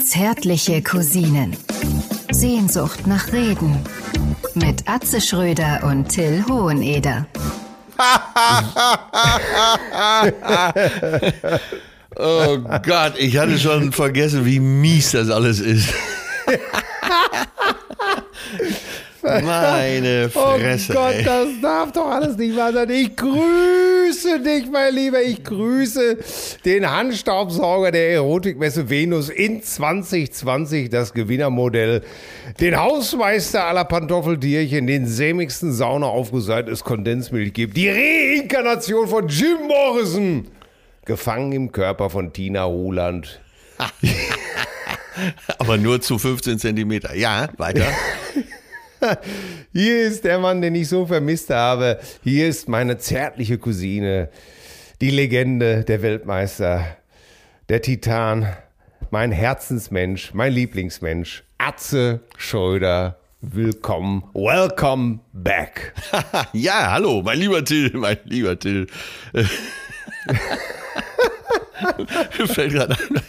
[0.00, 1.56] Zärtliche Cousinen.
[2.30, 3.78] Sehnsucht nach Reden.
[4.54, 7.26] Mit Atze Schröder und Till Hoheneder.
[12.16, 15.92] oh Gott, ich hatte schon vergessen, wie mies das alles ist.
[19.44, 20.92] Meine Fresse.
[20.92, 21.24] Oh Gott, ey.
[21.24, 22.90] das darf doch alles nicht wahr sein.
[22.90, 25.22] Ich grüße dich, mein Lieber.
[25.22, 26.18] Ich grüße
[26.64, 32.02] den Handstaubsauger der Erotikmesse Venus in 2020, das Gewinnermodell.
[32.60, 37.76] Den Hausmeister aller Pantoffeltierchen, den sämigsten Saunaaufguss es Kondensmilch gibt.
[37.76, 40.48] Die Reinkarnation von Jim Morrison.
[41.04, 43.40] Gefangen im Körper von Tina Roland.
[45.58, 47.14] Aber nur zu 15 Zentimeter.
[47.14, 47.86] Ja, weiter.
[49.72, 51.98] Hier ist der Mann, den ich so vermisst habe.
[52.22, 54.28] Hier ist meine zärtliche Cousine,
[55.00, 56.96] die Legende, der Weltmeister,
[57.68, 58.48] der Titan,
[59.10, 63.18] mein Herzensmensch, mein Lieblingsmensch, Atze Schröder.
[63.40, 65.94] Willkommen, welcome back.
[66.52, 68.88] ja, hallo, mein lieber Till, mein lieber Till.
[72.46, 73.22] Fällt gerade ein.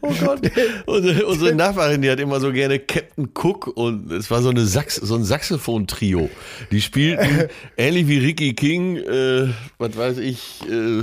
[0.00, 0.40] Oh Gott.
[0.86, 4.64] Unsere, unsere, Nachbarin, die hat immer so gerne Captain Cook und es war so, eine
[4.64, 6.28] Sax, so ein Saxophon-Trio.
[6.70, 11.02] Die spielten ähnlich wie Ricky King, äh, was weiß ich, äh,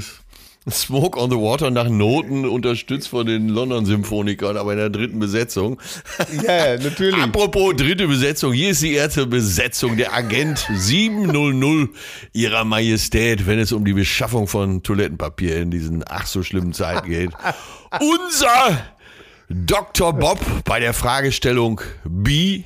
[0.74, 5.20] Smoke on the Water nach Noten, unterstützt von den London Symphonikern, aber in der dritten
[5.20, 5.80] Besetzung.
[6.44, 7.22] Ja, natürlich.
[7.22, 11.90] Apropos dritte Besetzung, hier ist die erste Besetzung, der Agent 700
[12.34, 17.08] ihrer Majestät, wenn es um die Beschaffung von Toilettenpapier in diesen ach so schlimmen Zeiten
[17.08, 17.32] geht.
[18.00, 18.86] Unser
[19.50, 20.14] Dr.
[20.14, 22.64] Bob bei der Fragestellung be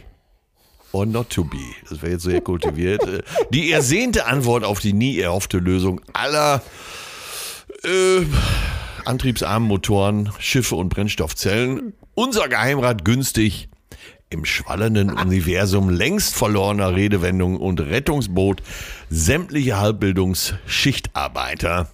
[0.91, 1.57] or not to be.
[1.89, 3.01] Das wäre jetzt sehr kultiviert.
[3.49, 6.61] Die ersehnte Antwort auf die nie erhoffte Lösung aller
[7.85, 8.25] äh,
[9.05, 11.93] antriebsarmen Motoren, Schiffe und Brennstoffzellen.
[12.15, 13.69] Unser Geheimrat günstig
[14.29, 18.63] im schwallenden Universum längst verlorener Redewendungen und Rettungsboot
[19.09, 21.89] sämtliche Halbbildungsschichtarbeiter.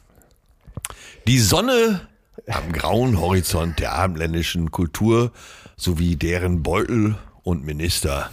[1.28, 2.02] Die Sonne
[2.48, 5.32] am grauen Horizont der abendländischen Kultur
[5.76, 8.30] sowie deren Beutel und Minister.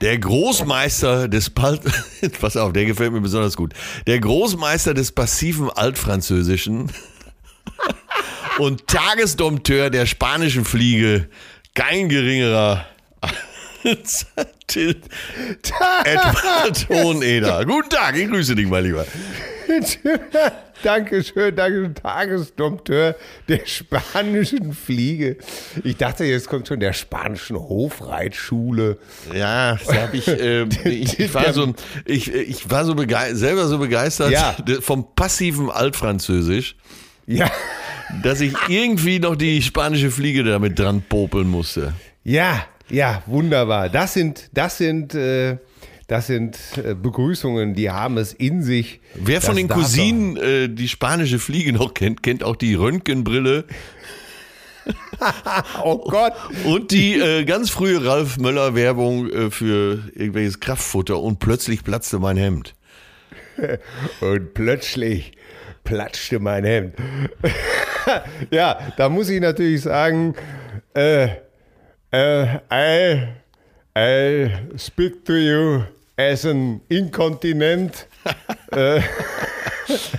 [0.00, 1.80] Der Großmeister des Pal
[2.40, 3.72] pass auf, der gefällt mir besonders gut.
[4.06, 6.90] Der Großmeister des passiven Altfranzösischen
[8.58, 11.28] und Tagesdompteur der spanischen Fliege,
[11.74, 12.86] kein geringerer
[14.66, 15.00] Till
[16.04, 17.64] Edward Hoheneder.
[17.64, 19.06] Guten Tag, ich grüße dich, mein Lieber.
[20.82, 23.16] Dankeschön, danke, Tagesdompteur
[23.48, 25.36] der spanischen Fliege.
[25.82, 28.98] Ich dachte, jetzt kommt schon der spanischen Hofreitschule.
[29.34, 31.74] Ja, da hab ich, äh, ich, ich, war so,
[32.04, 32.94] ich, ich war so
[33.32, 34.56] selber so begeistert Ja.
[34.80, 36.76] vom passiven Altfranzösisch,
[37.26, 37.50] Ja,
[38.22, 41.92] dass ich irgendwie noch die spanische Fliege damit dran popeln musste.
[42.24, 43.90] ja, ja, wunderbar.
[43.90, 45.58] Das sind, das sind, äh,
[46.08, 49.00] das sind äh, Begrüßungen, die haben es in sich.
[49.14, 53.64] Wer von den Cousinen äh, die spanische Fliege noch kennt, kennt auch die Röntgenbrille
[55.84, 56.32] Oh Gott.
[56.64, 62.18] und die äh, ganz frühe Ralf Möller Werbung äh, für irgendwelches Kraftfutter und plötzlich platzte
[62.18, 62.74] mein Hemd.
[64.20, 65.32] Und plötzlich
[65.82, 66.94] platschte mein Hemd.
[68.52, 70.36] ja, da muss ich natürlich sagen,
[70.94, 71.28] äh,
[72.12, 73.26] äh, I,
[73.98, 75.82] I speak to you
[76.18, 78.06] as an incontinent.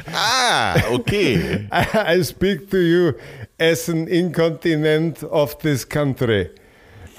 [0.08, 1.68] Ah, okay.
[1.72, 3.14] I speak to you
[3.60, 6.50] as an incontinent of this country.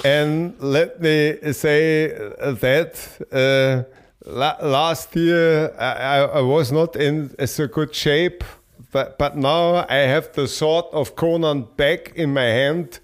[0.04, 2.98] And let me say that
[3.30, 3.84] uh,
[4.28, 8.42] la- last year I, I- was not in so good shape,
[8.90, 12.98] but, but now I have the sword of Conan back in my hand,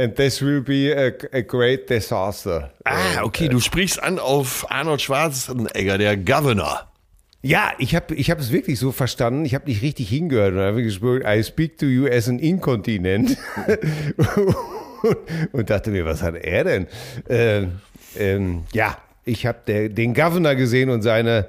[0.00, 2.70] and this will be a, a great disaster.
[2.84, 6.86] Ah, okay, du sprichst an auf Arnold Schwarzenegger, der Governor.
[7.42, 9.44] Ja, ich habe ich hab es wirklich so verstanden.
[9.44, 10.54] Ich habe nicht richtig hingehört.
[10.54, 13.36] Und habe gesprochen, I speak to you as an incontinent.
[15.52, 16.86] und dachte mir, was hat er denn?
[17.28, 17.80] Ähm,
[18.16, 21.48] ähm, ja, ich habe den Governor gesehen und seine,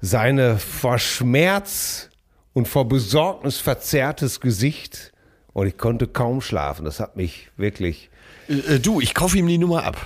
[0.00, 2.08] seine vor Schmerz
[2.54, 5.12] und vor Besorgnis verzerrtes Gesicht.
[5.58, 6.84] Und ich konnte kaum schlafen.
[6.84, 8.10] Das hat mich wirklich.
[8.48, 9.96] Äh, du, ich kaufe ihm die Nummer ab.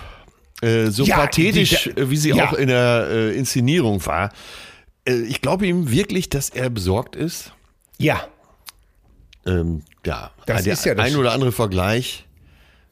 [0.62, 2.48] Äh, so Ja, pathetisch, die- äh, wie sie ja.
[2.48, 4.30] auch in der äh, Inszenierung war.
[5.04, 7.52] Äh, ich glaube ihm wirklich, dass er besorgt ist.
[7.98, 8.26] Ja,
[9.44, 12.26] Ähm, ja, Das der ist ja das ein oder andere Vergleich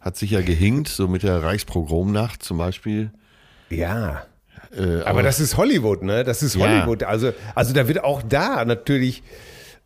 [0.00, 3.10] hat sich ja gehinkt, so mit der Reichspogromnacht zum Beispiel.
[3.70, 4.24] ja.
[4.76, 6.22] Äh, Aber das ist Hollywood, ne?
[6.24, 6.60] Das ist Ja.
[6.66, 7.02] Hollywood.
[7.04, 9.22] Also, also da wird auch da natürlich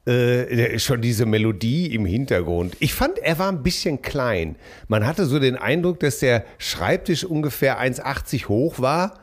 [0.07, 2.77] äh, schon diese Melodie im Hintergrund.
[2.81, 4.57] Ich fand, er war ein bisschen klein.
[4.89, 9.21] Man hatte so den Eindruck, dass der Schreibtisch ungefähr 1,80 hoch war.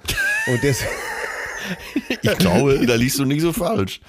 [0.48, 0.80] Und das,
[2.24, 4.01] Ich glaube, da liegst du nicht so falsch.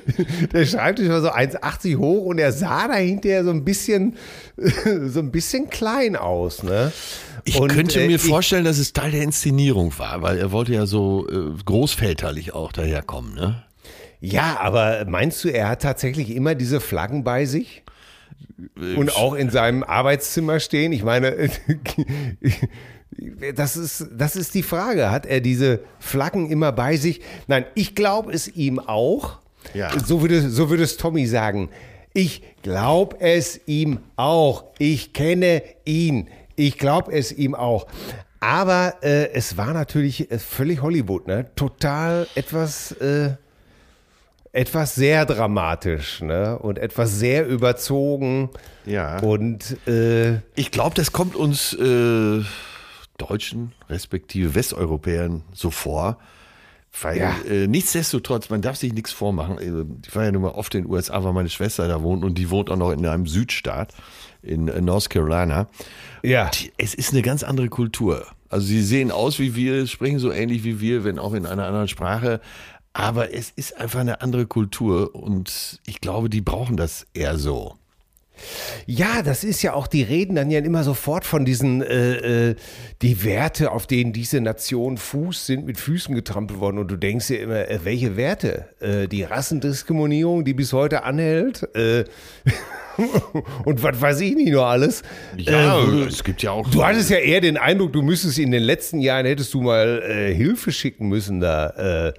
[0.52, 4.16] der Schreibtisch war so 1,80 hoch und er sah dahinter so ein bisschen,
[5.06, 6.62] so ein bisschen klein aus.
[6.62, 6.92] Ne?
[7.44, 10.52] Ich Und, könnte äh, mir ich- vorstellen, dass es Teil der Inszenierung war, weil er
[10.52, 13.64] wollte ja so äh, großväterlich auch daherkommen, ne?
[14.20, 17.82] Ja, aber meinst du, er hat tatsächlich immer diese Flaggen bei sich?
[18.76, 20.92] Und auch in seinem Arbeitszimmer stehen?
[20.92, 21.48] Ich meine,
[23.54, 25.10] das ist, das ist die Frage.
[25.10, 27.22] Hat er diese Flaggen immer bei sich?
[27.46, 29.38] Nein, ich glaube es ihm auch.
[29.74, 29.90] Ja.
[29.98, 31.70] So würde, so würde es Tommy sagen.
[32.12, 34.64] Ich glaube es ihm auch.
[34.78, 36.28] Ich kenne ihn.
[36.56, 37.86] Ich glaube es ihm auch.
[38.40, 41.46] Aber äh, es war natürlich äh, völlig Hollywood, ne?
[41.56, 42.92] Total etwas.
[42.92, 43.36] Äh,
[44.52, 46.58] etwas sehr dramatisch ne?
[46.58, 48.50] und etwas sehr überzogen.
[48.86, 49.18] Ja.
[49.20, 52.42] Und äh, Ich glaube, das kommt uns äh,
[53.18, 56.18] Deutschen, respektive Westeuropäern so vor.
[57.02, 57.36] Weil Ja.
[57.48, 59.58] äh, nichtsdestotrotz, man darf sich nichts vormachen.
[59.58, 62.24] Äh, Ich war ja nun mal oft in den USA, weil meine Schwester da wohnt
[62.24, 63.92] und die wohnt auch noch in einem Südstaat,
[64.42, 65.68] in äh, North Carolina.
[66.24, 68.26] ja, Die- Es ist eine ganz andere Kultur.
[68.48, 71.64] Also sie sehen aus wie wir, sprechen so ähnlich wie wir, wenn auch in einer
[71.66, 72.40] anderen Sprache.
[72.92, 77.76] Aber es ist einfach eine andere Kultur und ich glaube, die brauchen das eher so.
[78.86, 82.56] ja, das ist ja auch, die reden dann ja immer sofort von diesen, äh, äh,
[83.02, 86.78] die Werte, auf denen diese Nation fußt, sind mit Füßen getrampelt worden.
[86.78, 88.66] Und du denkst dir immer, äh, welche Werte?
[88.80, 91.68] Äh, die Rassendiskriminierung, die bis heute anhält?
[91.76, 92.04] Äh,
[93.64, 95.02] und was weiß ich nicht nur alles?
[95.36, 95.52] Äh,
[96.08, 96.68] es gibt ja auch.
[96.70, 100.02] Du hattest ja eher den Eindruck, du müsstest in den letzten Jahren hättest du mal
[100.02, 102.12] äh, Hilfe schicken müssen da.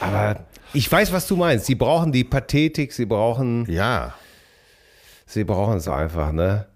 [0.00, 1.66] Aber ich weiß, was du meinst.
[1.66, 4.14] Sie brauchen die Pathetik, sie brauchen, Ja.
[5.26, 6.66] sie brauchen es einfach, ne?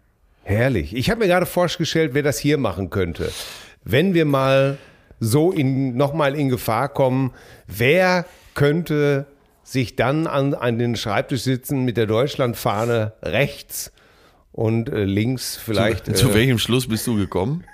[0.42, 0.94] Herrlich.
[0.96, 3.30] Ich habe mir gerade vorgestellt, wer das hier machen könnte.
[3.84, 4.78] Wenn wir mal
[5.20, 7.32] so in, nochmal in Gefahr kommen,
[7.66, 8.24] wer
[8.54, 9.26] könnte
[9.62, 13.92] sich dann an, an den Schreibtisch sitzen mit der Deutschlandfahne rechts
[14.52, 16.06] und äh, links vielleicht.
[16.06, 17.64] Zu, zu äh, welchem Schluss bist du gekommen?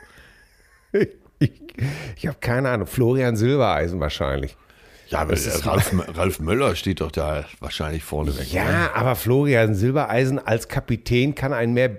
[1.38, 1.52] Ich,
[2.16, 2.86] ich habe keine Ahnung.
[2.86, 4.56] Florian Silbereisen wahrscheinlich.
[5.08, 8.48] Ja, aber ist- Ralf, Ralf Möller steht doch da wahrscheinlich vorne weg.
[8.52, 8.58] ne?
[8.58, 11.90] Ja, aber Florian Silbereisen als Kapitän kann einen mehr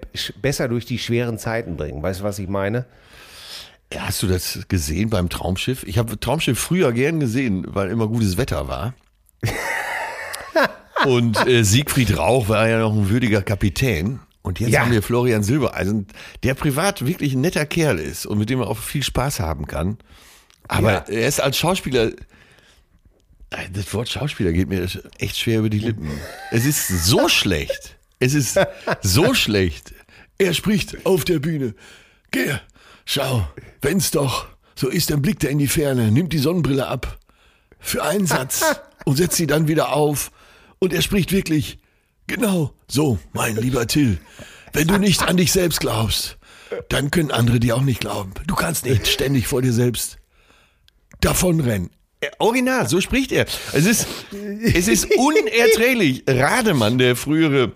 [0.41, 2.03] besser durch die schweren Zeiten bringen.
[2.03, 2.85] Weißt du, was ich meine?
[3.93, 5.83] Ja, Hast du das gesehen beim Traumschiff?
[5.83, 8.93] Ich habe Traumschiff früher gern gesehen, weil immer gutes Wetter war.
[11.05, 14.19] Und äh, Siegfried Rauch war ja noch ein würdiger Kapitän.
[14.41, 14.81] Und jetzt Ja.
[14.81, 16.07] haben wir Florian Silbereisen,
[16.43, 19.67] der privat wirklich ein netter Kerl ist und mit dem man auch viel Spaß haben
[19.67, 19.97] kann.
[20.67, 21.05] Aber Ja.
[21.07, 22.15] er ist als Schauspieler, äh,
[23.49, 24.87] das Wort Schauspieler geht mir
[25.19, 26.11] echt schwer über die Lippen.
[26.51, 27.97] Es ist so schlecht.
[28.19, 28.59] Es ist
[29.01, 29.93] so schlecht.
[30.37, 31.75] Er spricht auf der Bühne.
[32.31, 32.55] Geh,
[33.05, 33.47] schau,
[33.81, 37.17] wenn's doch so ist, dann blickt er in die Ferne, nimmt die Sonnenbrille ab
[37.79, 38.63] für einen Satz
[39.05, 40.31] und setzt sie dann wieder auf.
[40.79, 41.79] Und er spricht wirklich,
[42.27, 44.19] genau so, mein lieber Till.
[44.73, 46.37] Wenn du nicht an dich selbst glaubst,
[46.89, 48.33] dann können andere dir auch nicht glauben.
[48.45, 50.17] Du kannst nicht ständig vor dir selbst
[51.21, 51.89] davonrennen.
[52.19, 53.45] Äh, Original, so spricht er.
[53.73, 54.07] Es ist,
[54.63, 56.23] es ist unerträglich.
[56.27, 57.71] Rademann, der frühere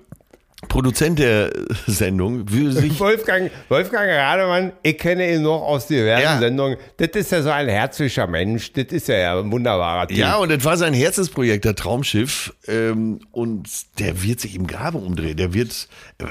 [0.67, 1.51] Produzent der
[1.87, 6.39] Sendung, würde sich Wolfgang, Wolfgang Rademann, ich kenne ihn noch aus diversen Ja.
[6.39, 6.77] Sendungen.
[6.97, 8.71] Das ist ja so ein herzlicher Mensch.
[8.73, 10.17] Das ist ja, ein wunderbarer Typ.
[10.17, 12.53] Ja, und das war sein Herzensprojekt, der Traumschiff.
[12.67, 13.67] Ähm, und
[13.99, 15.35] der wird sich im Grabe umdrehen.
[15.37, 15.87] Der wird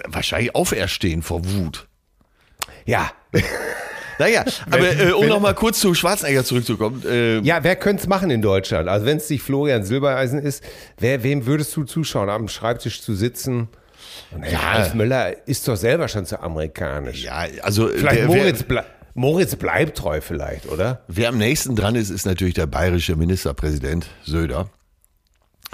[0.08, 1.86] wahrscheinlich auferstehen vor Wut.
[2.86, 3.10] ja.
[4.20, 7.02] Naja, aber äh, um nochmal kurz zu Schwarzenegger zurückzukommen.
[7.08, 8.86] Äh, Ja, wer könnte es machen in Deutschland?
[8.86, 10.62] Also wenn es nicht Florian Silbereisen ist,
[10.98, 13.68] wer, wem würdest du zuschauen, am Schreibtisch zu sitzen?
[14.50, 14.58] Ja.
[14.58, 17.24] Ralf Möller ist doch selber schon zu amerikanisch.
[17.24, 18.84] ja, also äh, Vielleicht wer, Moritz, wer,
[19.14, 21.00] Moritz bleibt treu vielleicht, oder?
[21.08, 24.68] wer am nächsten dran ist, ist natürlich der bayerische Ministerpräsident Söder.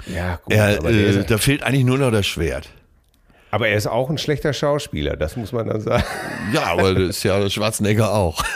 [0.05, 0.53] Ja, gut.
[0.53, 2.69] Er, aber, der äh, da fehlt eigentlich nur noch das Schwert.
[3.51, 6.03] Aber er ist auch ein schlechter Schauspieler, das muss man dann sagen.
[6.53, 8.43] Ja, aber das ist ja Schwarzenegger auch.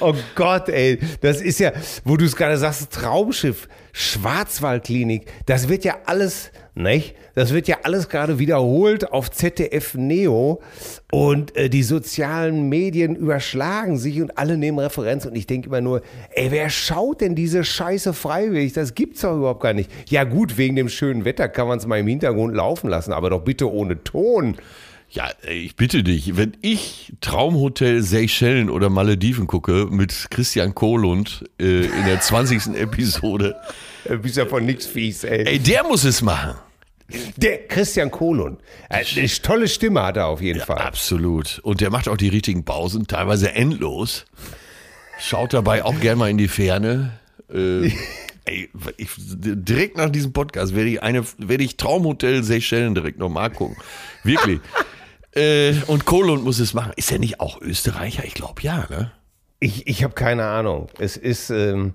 [0.00, 1.72] Oh Gott, ey, das ist ja,
[2.04, 7.14] wo du es gerade sagst, Traumschiff, Schwarzwaldklinik, das wird ja alles, nicht?
[7.34, 10.60] Das wird ja alles gerade wiederholt auf ZDF Neo
[11.10, 15.80] und äh, die sozialen Medien überschlagen sich und alle nehmen Referenz und ich denke immer
[15.80, 18.72] nur, ey, wer schaut denn diese Scheiße freiwillig?
[18.72, 19.90] Das gibt's doch überhaupt gar nicht.
[20.08, 23.30] Ja gut, wegen dem schönen Wetter kann man es mal im Hintergrund laufen lassen, aber
[23.30, 24.56] doch bitte ohne Ton.
[25.14, 31.84] Ja, ich bitte dich, wenn ich Traumhotel Seychellen oder Malediven gucke mit Christian Kohlund äh,
[31.84, 32.68] in der 20.
[32.76, 33.54] Episode,
[34.08, 35.46] Du bist ja von nix fies, ey.
[35.46, 36.54] ey, der muss es machen.
[37.36, 38.58] Der Christian Kohlund.
[38.88, 40.78] Äh, Eine tolle Stimme hat er auf jeden Fall.
[40.78, 41.58] Absolut.
[41.62, 44.24] Und der macht auch die richtigen Pausen, teilweise endlos.
[45.20, 47.20] Schaut dabei auch gern mal in die Ferne.
[47.52, 47.92] Äh,
[48.46, 53.50] ey, ich, direkt nach diesem Podcast werde ich eine, werde ich Traumhotel Seychellen direkt nochmal
[53.50, 53.76] gucken.
[54.24, 54.60] Wirklich.
[55.34, 56.92] Äh, und Kohlund muss es machen.
[56.96, 58.24] Ist er nicht auch Österreicher?
[58.24, 59.12] Ich glaube ja, ne?
[59.60, 60.88] Ich, ich habe keine Ahnung.
[60.98, 61.50] Es ist.
[61.50, 61.94] Ähm,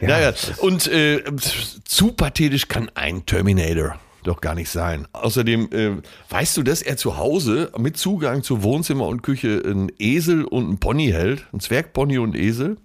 [0.00, 1.22] ja, Naja, und äh,
[1.84, 5.06] zu pathetisch kann ein Terminator doch gar nicht sein.
[5.12, 5.90] Außerdem, äh,
[6.30, 10.64] weißt du, dass er zu Hause mit Zugang zu Wohnzimmer und Küche einen Esel und
[10.64, 11.46] einen Pony hält?
[11.52, 12.76] Ein Zwergpony und einen Esel?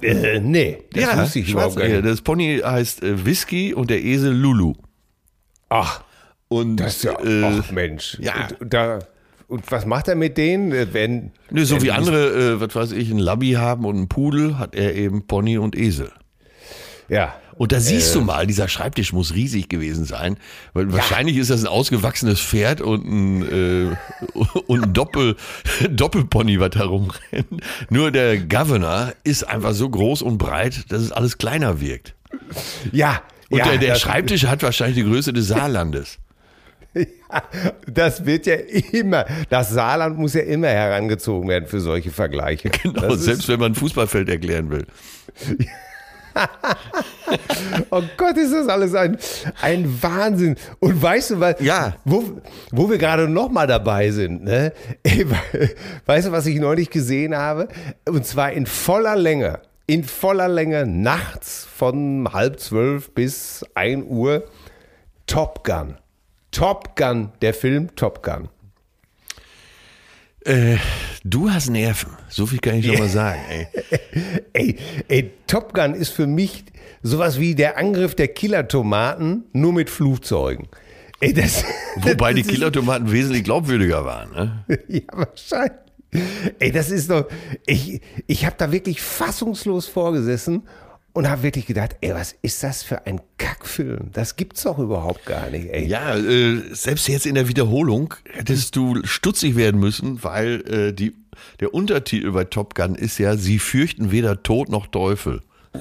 [0.00, 2.04] äh, nee, das wusste ich überhaupt gar nicht.
[2.04, 4.74] Das Pony heißt äh, Whisky und der Esel Lulu.
[5.68, 6.02] Ach,
[6.60, 7.18] Und das ist ja.
[7.24, 8.18] äh, ach Mensch.
[8.20, 8.48] ja.
[8.60, 8.98] Und, da,
[9.48, 11.32] und was macht er mit denen, äh, wenn.
[11.50, 14.58] ne, so wenn wie andere, äh, was weiß ich, einen Labby haben und einen Pudel,
[14.58, 16.10] hat er eben Pony und Esel.
[17.08, 17.34] Ja.
[17.56, 18.18] Und da siehst Äh.
[18.18, 20.38] du mal, dieser Schreibtisch muss riesig gewesen sein,
[20.72, 23.96] weil wahrscheinlich ist das ein ausgewachsenes Pferd und ein, äh,
[24.66, 25.36] und ein Doppel,
[25.90, 27.62] Doppelpony, was da rumrennt.
[27.90, 32.14] Nur der Governor ist einfach so groß und breit, dass es alles kleiner wirkt.
[32.92, 33.22] Ja.
[33.50, 36.18] Und ja, der, der Schreibtisch hat wahrscheinlich die Größe des Saarlandes.
[37.86, 38.54] Das wird ja
[38.92, 39.24] immer.
[39.50, 42.70] Das Saarland muss ja immer herangezogen werden für solche Vergleiche.
[42.70, 44.86] Genau, Das selbst wenn man ein Fußballfeld erklären will.
[47.90, 49.16] Oh Gott, ist das alles ein,
[49.62, 50.56] ein Wahnsinn.
[50.80, 51.94] Und weißt du, was, Ja.
[52.04, 52.40] wo,
[52.72, 54.72] wo wir gerade noch mal dabei sind, ne?
[55.04, 55.26] Ey,
[56.06, 57.68] weißt du, was ich neulich gesehen habe?
[58.08, 64.44] Und zwar in voller Länge, in voller Länge nachts von halb zwölf bis ein Uhr
[65.26, 65.96] Top Gun.
[66.54, 68.48] Top Gun, der Film Top Gun.
[70.46, 70.76] Äh,
[71.24, 73.40] du hast Nerven, so viel kann ich schon mal sagen.
[73.50, 73.66] Ey.
[74.52, 74.76] Ey,
[75.08, 76.64] ey, Top Gun ist für mich
[77.02, 80.68] sowas wie der Angriff der Killertomaten, nur mit Flugzeugen.
[81.20, 81.64] Ey, das,
[81.96, 84.30] Wobei die das ist- Killertomaten wesentlich glaubwürdiger waren.
[84.32, 84.64] Ne?
[84.88, 85.78] Ja, wahrscheinlich.
[86.60, 87.26] Ey, das ist doch.
[87.66, 90.62] Ich, ich habe da wirklich fassungslos vorgesessen
[91.14, 94.10] und habe wirklich gedacht, ey, was ist das für ein Kackfilm?
[94.12, 95.86] Das gibt's doch überhaupt gar nicht, ey.
[95.86, 101.14] Ja, äh, selbst jetzt in der Wiederholung hättest du stutzig werden müssen, weil äh, die,
[101.60, 105.40] der Untertitel bei Top Gun ist ja, sie fürchten weder Tod noch Teufel.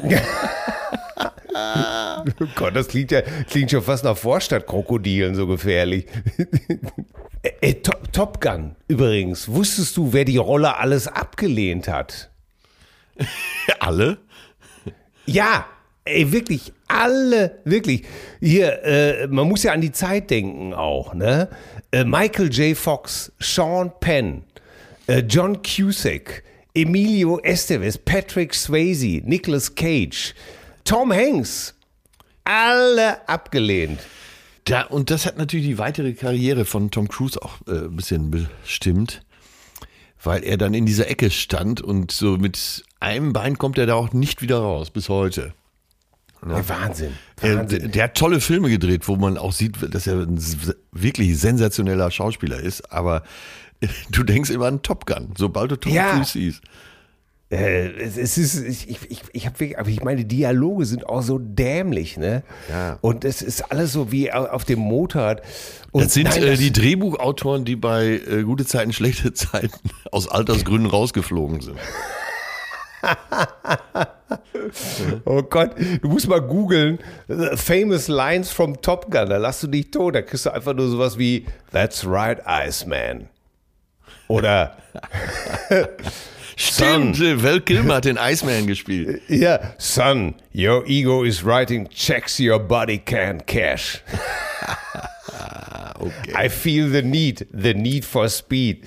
[1.55, 6.07] Oh Gott, das klingt ja klingt schon fast nach Vorstadtkrokodilen so gefährlich.
[7.61, 12.31] ey, Top, Top Gun, übrigens, wusstest du, wer die Rolle alles abgelehnt hat?
[13.79, 14.17] Alle?
[15.25, 15.65] Ja,
[16.05, 18.03] ey, wirklich, alle, wirklich.
[18.39, 21.49] Hier, äh, man muss ja an die Zeit denken auch, ne?
[21.91, 22.77] Äh, Michael J.
[22.77, 24.43] Fox, Sean Penn,
[25.07, 30.33] äh, John Cusack, Emilio Estevez, Patrick Swayze, Nicolas Cage,
[30.83, 31.73] Tom Hanks,
[32.43, 33.99] alle abgelehnt.
[34.65, 38.31] Da, und das hat natürlich die weitere Karriere von Tom Cruise auch äh, ein bisschen
[38.31, 39.22] bestimmt,
[40.23, 43.95] weil er dann in dieser Ecke stand und so mit einem Bein kommt er da
[43.95, 45.53] auch nicht wieder raus, bis heute.
[46.45, 47.91] Ey, Wahnsinn, Er, Wahnsinn.
[47.91, 50.37] der hat tolle Filme gedreht, wo man auch sieht, dass er ein
[50.91, 53.23] wirklich sensationeller Schauspieler ist, aber
[54.11, 56.11] du denkst immer an Top Gun, sobald du Tom Ja.
[56.15, 56.61] Cruise siehst.
[57.53, 61.05] Äh, es, es ist, ich, ich, ich, habe wirklich, aber ich meine, die Dialoge sind
[61.07, 62.41] auch so dämlich, ne?
[62.69, 62.97] Ja.
[63.01, 65.41] Und es ist alles so wie au- auf dem Motorrad.
[65.91, 69.69] Und Das sind nein, äh, das- die Drehbuchautoren, die bei äh, gute Zeiten, schlechte Zeiten
[70.11, 71.77] aus Altersgründen rausgeflogen sind.
[75.25, 76.99] Oh Gott, du musst mal googeln,
[77.55, 80.87] famous lines from Top Gun, da lass du dich tot, da kriegst du einfach nur
[80.89, 83.27] sowas wie That's right, Iceman.
[84.27, 84.77] Oder
[86.55, 89.21] Stimmt, äh, Val Kilmer hat den Iceman gespielt.
[89.27, 94.01] ja, Son, your ego is writing checks your body can't cash.
[95.99, 96.33] Okay.
[96.35, 98.83] I feel the need, the need for speed.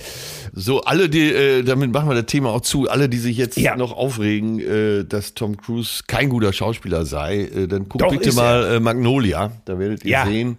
[0.52, 3.56] So, alle, die, äh, damit machen wir das Thema auch zu, alle, die sich jetzt
[3.56, 3.74] Ja.
[3.76, 8.32] noch aufregen, äh, dass Tom Cruise kein guter Schauspieler sei, äh, dann guckt Doch, bitte
[8.34, 10.26] mal äh, Magnolia, da werdet ihr Ja.
[10.26, 10.58] sehen,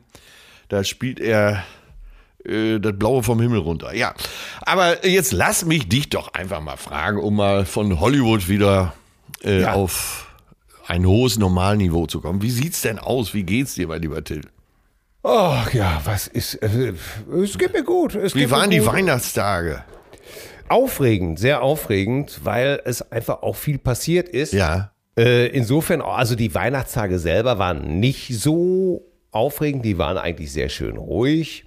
[0.70, 1.64] da spielt er
[2.48, 3.94] äh, das Blaue vom Himmel runter.
[3.94, 4.14] Ja,
[4.62, 8.94] aber jetzt lass mich dich doch einfach mal fragen, um mal von Hollywood wieder
[9.44, 9.74] äh, Ja.
[9.74, 10.24] auf
[10.88, 12.42] ein hohes Normalniveau zu kommen.
[12.42, 13.34] Wie sieht's denn aus?
[13.34, 14.42] Wie geht's dir, mein lieber Till?
[15.24, 16.94] Oh ja, was ist, äh,
[17.44, 18.16] es geht mir gut.
[18.16, 18.86] Es Wie waren die.
[18.86, 19.84] Weihnachtstage?
[20.70, 24.54] Aufregend, sehr aufregend, weil es einfach auch viel passiert ist.
[24.54, 24.92] Ja.
[25.18, 29.02] Äh, insofern, also die Weihnachtstage selber waren nicht so
[29.32, 31.64] aufregend, die waren eigentlich sehr schön ruhig.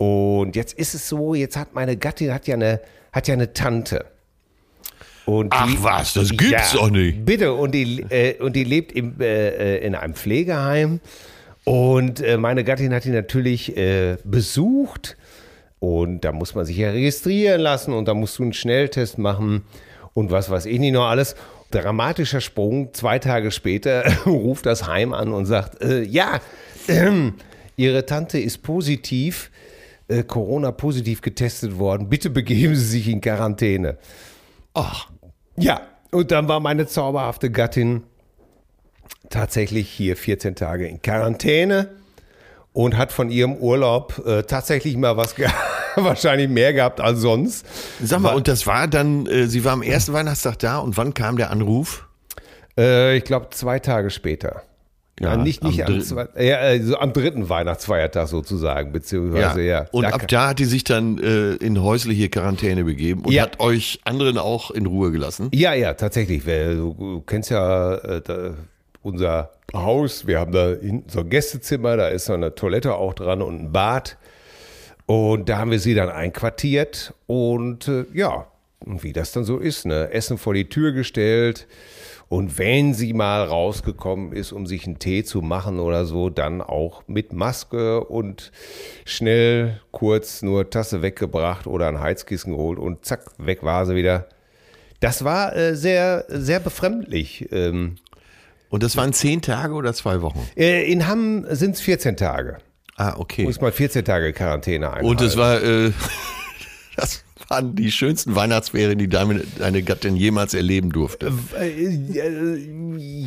[0.00, 2.80] Und jetzt ist es so, jetzt hat meine Gattin hat ja eine,
[3.12, 4.06] hat ja eine Tante.
[5.26, 7.26] Und Ach was, das gibt's doch nicht.
[7.26, 11.00] Bitte, und die, äh, und die lebt im, äh, in einem Pflegeheim.
[11.64, 15.18] Und äh, meine Gattin hat ihn natürlich äh, besucht.
[15.80, 19.64] Und da muss man sich ja registrieren lassen und da musst du einen Schnelltest machen
[20.14, 21.36] und was weiß ich nicht noch alles.
[21.72, 26.40] Dramatischer Sprung, zwei Tage später ruft das Heim an und sagt, äh, ja,
[27.76, 29.50] Ihre Tante ist positiv,
[30.10, 32.08] äh, Corona-positiv getestet worden.
[32.08, 33.98] Bitte begeben Sie sich in Quarantäne.
[34.74, 35.08] Ach,
[35.56, 38.02] Ja, und dann war meine zauberhafte Gattin
[39.28, 41.90] tatsächlich hier 14 Tage in Quarantäne
[42.72, 45.34] und hat von ihrem Urlaub äh, tatsächlich mal was
[45.96, 47.66] wahrscheinlich mehr gehabt als sonst.
[48.02, 51.14] sag mal, und das war dann, äh, sie war am ersten Weihnachtstag da und wann
[51.14, 52.08] kam der Anruf?
[52.76, 54.62] Äh, ich glaube zwei Tage später.
[55.20, 59.86] Ja, nicht nicht am am, zwei, ja, also am dritten Weihnachtsfeiertag sozusagen, beziehungsweise ja.
[59.92, 63.42] Und Da ab da hat die sich dann äh, in häusliche Quarantäne begeben und Ja.
[63.42, 65.50] hat euch anderen auch in Ruhe gelassen.
[65.52, 66.46] Ja, ja, tatsächlich.
[66.46, 68.22] Weil Du, kennst ja äh,
[69.02, 70.26] unser Haus.
[70.26, 73.60] Wir haben da hinten so ein Gästezimmer, da ist so eine Toilette auch dran und
[73.60, 74.16] ein Bad.
[75.06, 77.12] Und da haben wir sie dann einquartiert.
[77.26, 78.46] Und äh, ja,
[78.86, 80.10] und wie das dann so ist, ne?
[80.12, 81.66] Essen vor die Tür gestellt.
[82.30, 86.62] Und wenn sie mal rausgekommen ist, um sich einen Tee zu machen oder so, dann
[86.62, 88.52] auch mit Maske und
[89.04, 94.28] schnell kurz nur Tasse weggebracht oder ein Heizkissen geholt und zack, weg war sie wieder.
[95.00, 97.48] Das war äh, sehr, sehr befremdlich.
[97.50, 97.96] Ähm,
[98.68, 100.38] Und das waren zehn Tage oder zwei Wochen?
[100.56, 102.58] äh, in Hamm sind es 14 Tage.
[102.94, 103.42] Ah, okay.
[103.42, 105.08] Muss mal 14 Tage Quarantäne einhalten.
[105.08, 105.90] Und es war, äh,
[106.96, 111.32] das waren die schönsten Weihnachtsferien, die deine, deine Gattin jemals erleben durfte.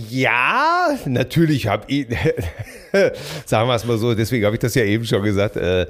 [0.10, 2.08] Ja, natürlich habe ich,
[3.46, 5.88] sagen wir es mal so, deswegen habe ich das ja eben schon gesagt, äh,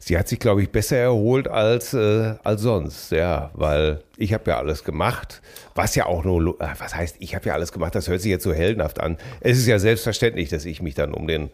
[0.00, 4.50] sie hat sich, glaube ich, besser erholt als, äh, als sonst, ja, weil ich habe
[4.50, 5.40] ja alles gemacht,
[5.76, 8.30] was ja auch nur, äh, was heißt, ich habe ja alles gemacht, das hört sich
[8.30, 9.18] jetzt so heldenhaft an.
[9.40, 11.50] Es ist ja selbstverständlich, dass ich mich dann um den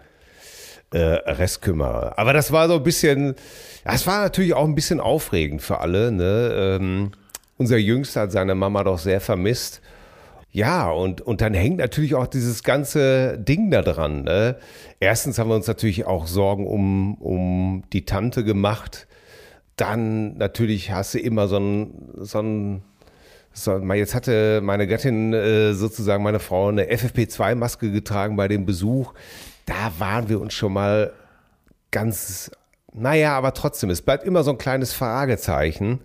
[0.90, 2.16] äh, Rest kümmere.
[2.16, 3.34] Aber das war so ein bisschen,
[3.84, 6.10] ja, es war natürlich auch ein bisschen aufregend für alle.
[6.10, 6.50] Ne?
[6.54, 7.12] Ähm,
[7.56, 9.80] unser Jüngster hat seine Mama doch sehr vermisst.
[10.50, 14.22] Ja, und, und dann hängt natürlich auch dieses ganze Ding da dran.
[14.22, 14.56] Ne?
[15.00, 19.09] Erstens haben wir uns natürlich auch Sorgen um, um die Tante gemacht.
[19.76, 22.82] Dann natürlich hast du immer so ein, so ein
[23.52, 29.12] so, jetzt hatte meine Gattin äh, sozusagen, meine Frau, eine FFP2-Maske getragen bei dem Besuch.
[29.64, 31.12] Da waren wir uns schon mal
[31.92, 32.50] ganz,
[32.94, 36.00] naja, aber trotzdem, es bleibt immer so ein kleines Fragezeichen.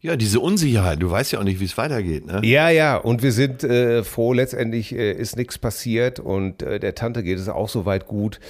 [0.00, 2.40] Ja, diese Unsicherheit, du weißt ja auch nicht, wie es weitergeht, ne?
[2.42, 6.96] Ja, ja, und wir sind äh, froh, letztendlich äh, ist nichts passiert und äh, der
[6.96, 8.40] Tante geht es auch soweit gut.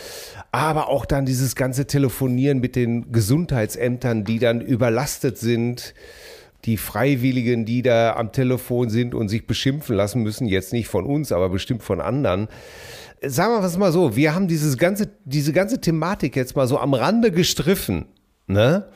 [0.51, 5.93] Aber auch dann dieses ganze Telefonieren mit den Gesundheitsämtern, die dann überlastet sind,
[6.65, 11.05] die Freiwilligen, die da am Telefon sind und sich beschimpfen lassen müssen, jetzt nicht von
[11.05, 12.49] uns, aber bestimmt von anderen.
[13.25, 16.79] Sagen wir es mal so, wir haben dieses ganze, diese ganze Thematik jetzt mal so
[16.79, 18.07] am Rande gestriffen,
[18.47, 18.87] ne?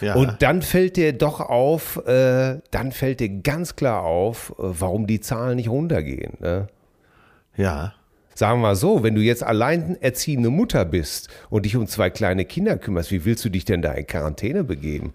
[0.00, 0.14] Ja.
[0.14, 5.08] Und dann fällt dir doch auf, äh, dann fällt dir ganz klar auf, äh, warum
[5.08, 6.34] die Zahlen nicht runtergehen.
[6.40, 6.68] Ne?
[7.56, 7.94] ja.
[8.34, 12.44] Sagen wir mal so, wenn du jetzt alleinerziehende Mutter bist und dich um zwei kleine
[12.44, 15.12] Kinder kümmerst, wie willst du dich denn da in Quarantäne begeben?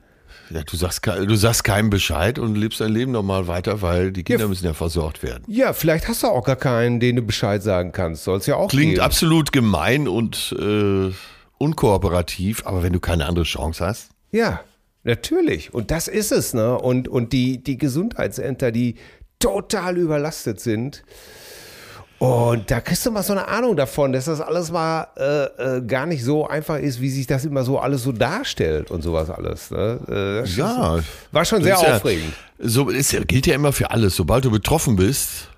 [0.49, 4.23] Ja, du sagst, du sagst keinem Bescheid und lebst dein Leben normal weiter, weil die
[4.23, 4.47] Kinder Ja.
[4.47, 5.43] müssen ja versorgt werden.
[5.47, 8.23] Ja, vielleicht hast du auch gar keinen, den du Bescheid sagen kannst.
[8.23, 9.01] Soll es ja auch Klingt geben.
[9.05, 11.11] absolut gemein und äh,
[11.57, 14.09] unkooperativ, aber wenn du keine andere Chance hast.
[14.31, 14.61] Ja,
[15.03, 15.73] natürlich.
[15.73, 16.77] Und das ist es, ne?
[16.77, 18.95] Und, und die, die Gesundheitsämter, die
[19.39, 21.03] total überlastet sind.
[22.23, 25.81] Und da kriegst du mal so eine Ahnung davon, dass das alles mal äh, äh,
[25.81, 29.29] gar nicht so einfach ist, wie sich das immer so alles so darstellt und sowas
[29.29, 29.69] alles.
[29.71, 29.99] Ne?
[30.07, 30.97] Äh, Ja.
[30.99, 32.33] ist, war schon sehr ist ja- aufregend.
[32.59, 34.15] So ist, gilt ja immer für alles.
[34.15, 35.49] Sobald du betroffen bist,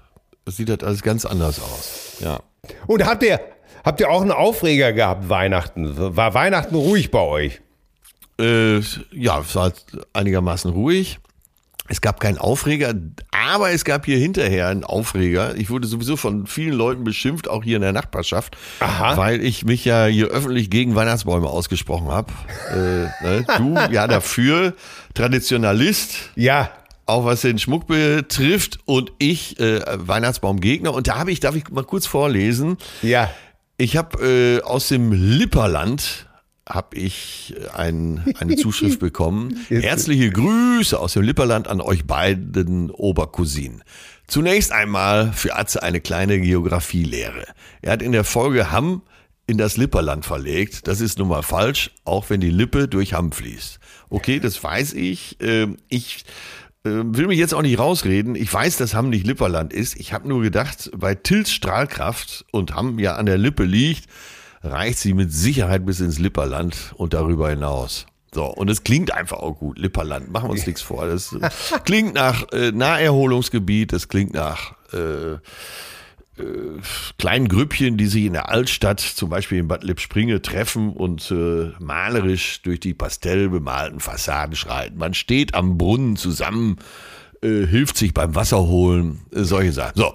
[0.47, 2.13] sieht das alles ganz anders aus.
[2.19, 2.39] Ja.
[2.87, 3.39] Und habt ihr,
[3.83, 6.15] habt ihr auch einen Aufreger gehabt, Weihnachten?
[6.17, 7.61] War Weihnachten ruhig bei euch?
[8.39, 8.79] Äh,
[9.11, 9.71] ja, es war
[10.13, 11.19] einigermaßen ruhig.
[11.87, 12.95] Es gab keinen Aufreger,
[13.31, 15.55] aber es gab hier hinterher einen Aufreger.
[15.55, 19.17] Ich wurde sowieso von vielen Leuten beschimpft, auch hier in der Nachbarschaft, Aha.
[19.17, 22.33] weil ich mich ja hier öffentlich gegen Weihnachtsbäume ausgesprochen habe.
[22.71, 23.45] äh, ne?
[23.57, 24.73] Du ja dafür,
[25.13, 26.71] Traditionalist, Ja.
[27.05, 30.91] auch was den Schmuck betrifft, und ich äh, Weihnachtsbaumgegner.
[30.93, 33.29] Und da habe ich, darf ich mal kurz vorlesen, Ja.
[33.77, 36.25] ich habe äh, aus dem Lipperland
[36.67, 39.57] habe ich ein, eine Zuschrift bekommen.
[39.69, 43.83] Herzliche Grüße aus dem Lipperland an euch beiden Obercousinen.
[44.27, 47.45] Zunächst einmal für Atze eine kleine Geografielehre.
[47.81, 49.03] Er hat in der Folge Hamm
[49.47, 50.87] in das Lipperland verlegt.
[50.87, 53.79] Das ist nun mal falsch, auch wenn die Lippe durch Hamm fließt.
[54.09, 55.37] Okay, das weiß ich.
[55.39, 56.25] Ähm, ich
[56.83, 58.35] äh, will mich jetzt auch nicht rausreden.
[58.35, 59.99] Ich weiß, dass Hamm nicht Lipperland ist.
[59.99, 64.05] Ich habe nur gedacht, bei Tils Strahlkraft und Hamm ja an der Lippe liegt,
[64.65, 68.05] reicht sie mit Sicherheit bis ins Lipperland und darüber hinaus.
[68.33, 71.07] So, und es klingt einfach auch gut, Lipperland, machen wir uns nichts vor.
[71.07, 71.35] Das
[71.85, 75.39] klingt nach äh, Naherholungsgebiet, das klingt nach äh, äh,
[77.17, 81.71] kleinen Grüppchen, die sich in der Altstadt, zum Beispiel in Bad Lippspringe, treffen und äh,
[81.79, 84.97] malerisch durch die pastellbemalten Fassaden schreiten.
[84.97, 86.75] Man steht am Brunnen zusammen,
[87.41, 89.93] äh, hilft sich beim Wasserholen, äh, solche Sachen.
[89.95, 90.13] So,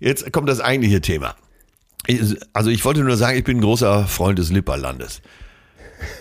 [0.00, 1.34] jetzt kommt das eigentliche Thema.
[2.52, 5.20] Also ich wollte nur sagen, ich bin ein großer Freund des Lipperlandes.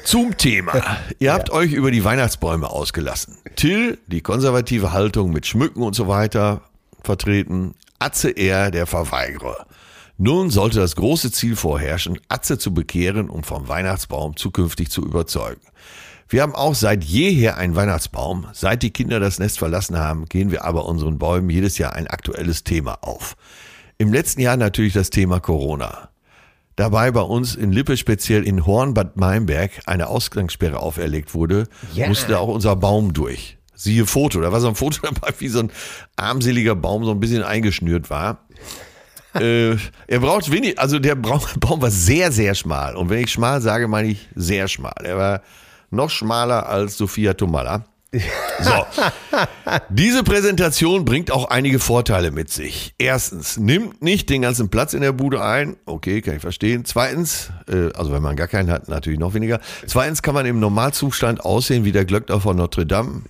[0.03, 0.73] Zum Thema.
[1.19, 1.53] Ihr habt ja.
[1.53, 3.37] euch über die Weihnachtsbäume ausgelassen.
[3.55, 6.61] Till, die konservative Haltung mit Schmücken und so weiter
[7.03, 7.75] vertreten.
[7.99, 9.65] Atze er, der Verweigerer.
[10.17, 15.61] Nun sollte das große Ziel vorherrschen, Atze zu bekehren und vom Weihnachtsbaum zukünftig zu überzeugen.
[16.29, 18.47] Wir haben auch seit jeher einen Weihnachtsbaum.
[18.51, 22.07] Seit die Kinder das Nest verlassen haben, gehen wir aber unseren Bäumen jedes Jahr ein
[22.07, 23.37] aktuelles Thema auf.
[23.97, 26.09] Im letzten Jahr natürlich das Thema Corona.
[26.75, 32.07] Dabei bei uns in Lippe, speziell in Hornbad Meinberg, eine Ausgangssperre auferlegt wurde, ja.
[32.07, 35.59] musste auch unser Baum durch siehe Foto, da war so ein Foto dabei, wie so
[35.59, 35.71] ein
[36.17, 38.39] armseliger Baum so ein bisschen eingeschnürt war.
[39.35, 42.95] äh, er braucht wenig, also der Baum war sehr, sehr schmal.
[42.95, 44.95] Und wenn ich schmal sage, meine ich sehr schmal.
[45.03, 45.41] Er war
[45.91, 47.85] noch schmaler als Sophia Tomalla.
[48.59, 48.85] So.
[49.89, 52.95] Diese Präsentation bringt auch einige Vorteile mit sich.
[52.97, 55.77] Erstens, nimmt nicht den ganzen Platz in der Bude ein.
[55.85, 56.85] Okay, kann ich verstehen.
[56.85, 59.59] Zweitens, äh, also wenn man gar keinen hat, natürlich noch weniger.
[59.85, 63.23] Zweitens kann man im Normalzustand aussehen wie der Glöckner von Notre Dame.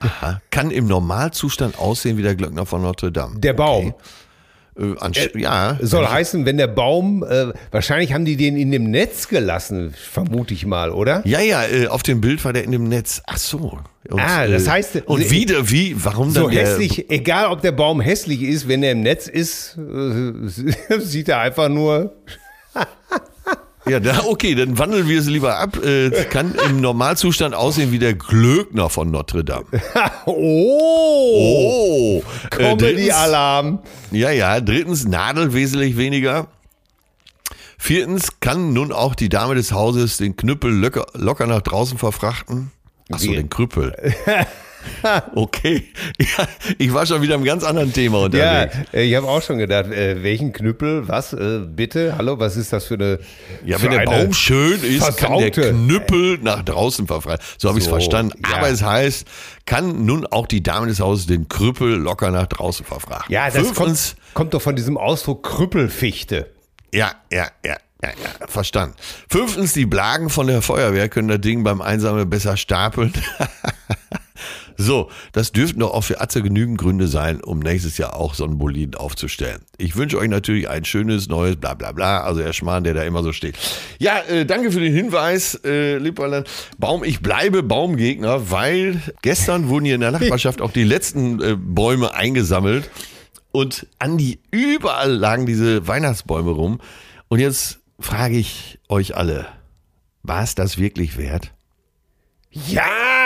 [0.00, 0.40] Aha.
[0.50, 3.38] Kann im Normalzustand aussehen wie der Glöckner von Notre Dame.
[3.38, 3.88] Der Baum.
[3.88, 3.94] Okay.
[4.78, 5.76] Äh, ja.
[5.80, 10.54] Soll heißen, wenn der Baum, äh, wahrscheinlich haben die den in dem Netz gelassen, vermute
[10.54, 11.22] ich mal, oder?
[11.24, 13.22] Ja, ja, äh, auf dem Bild war der in dem Netz.
[13.26, 13.78] Ach so.
[14.08, 15.02] Und, ah, das äh, heißt.
[15.06, 16.52] Und wieder, wie, warum so dann?
[16.52, 21.28] So hässlich, egal ob der Baum hässlich ist, wenn er im Netz ist, äh, sieht
[21.28, 22.14] er einfach nur
[23.88, 25.76] ja, da, okay, dann wandeln wir es lieber ab.
[25.84, 29.66] Äh, kann im Normalzustand aussehen wie der Glöckner von Notre Dame.
[30.26, 30.32] oh!
[31.36, 32.22] oh.
[32.44, 33.80] Äh, Comedy-Alarm.
[34.10, 34.60] Ja, ja.
[34.60, 36.48] Drittens, Nadel wesentlich weniger.
[37.78, 42.72] Viertens, kann nun auch die Dame des Hauses den Knüppel locker, locker nach draußen verfrachten.
[43.10, 43.94] Achso, den Krüppel.
[45.34, 45.84] okay.
[46.18, 48.76] Ja, ich war schon wieder im ganz anderen Thema unterwegs.
[48.92, 52.72] Ja, ich habe auch schon gedacht, äh, welchen Knüppel, was, äh, bitte, hallo, was ist
[52.72, 53.18] das für eine.
[53.64, 55.26] Ja, wenn der Baum schön ist, versaute.
[55.26, 57.38] kann der Knüppel nach draußen verfreien.
[57.58, 58.40] So habe ich es verstanden.
[58.48, 58.56] Ja.
[58.56, 59.26] Aber es heißt,
[59.66, 63.32] kann nun auch die Dame des Hauses den Krüppel locker nach draußen verfrachten.
[63.32, 66.50] Ja, das kommt, kommt doch von diesem Ausdruck Krüppelfichte.
[66.92, 67.76] Ja, ja, ja.
[68.00, 68.94] Ja, ja, verstanden.
[69.28, 73.12] Fünftens, die Blagen von der Feuerwehr können das Ding beim Einsammeln besser stapeln.
[74.80, 78.48] So, das dürften doch auch für Atze genügend Gründe sein, um nächstes Jahr auch so
[78.96, 79.58] aufzustellen.
[79.76, 83.02] Ich wünsche euch natürlich ein schönes, neues, bla bla bla, also der Schmarrn, der da
[83.02, 83.58] immer so steht.
[83.98, 86.48] Ja, äh, danke für den Hinweis, äh, Liebwerland.
[86.78, 91.56] Baum, ich bleibe Baumgegner, weil gestern wurden hier in der Nachbarschaft auch die letzten äh,
[91.58, 92.88] Bäume eingesammelt
[93.50, 96.80] und an die, überall lagen diese Weihnachtsbäume rum.
[97.26, 99.46] Und jetzt frage ich euch alle,
[100.22, 101.52] war es das wirklich wert?
[102.50, 103.17] Ja,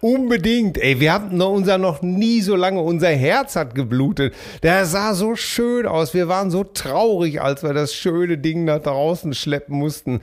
[0.00, 0.78] unbedingt.
[0.78, 4.34] Ey, wir haben unser noch nie so lange, unser Herz hat geblutet.
[4.62, 6.14] Der sah so schön aus.
[6.14, 10.20] Wir waren so traurig, als wir das schöne Ding nach draußen schleppen mussten.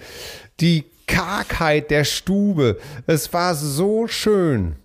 [0.59, 2.77] Die Kargheit der Stube.
[3.05, 4.75] Es war so schön.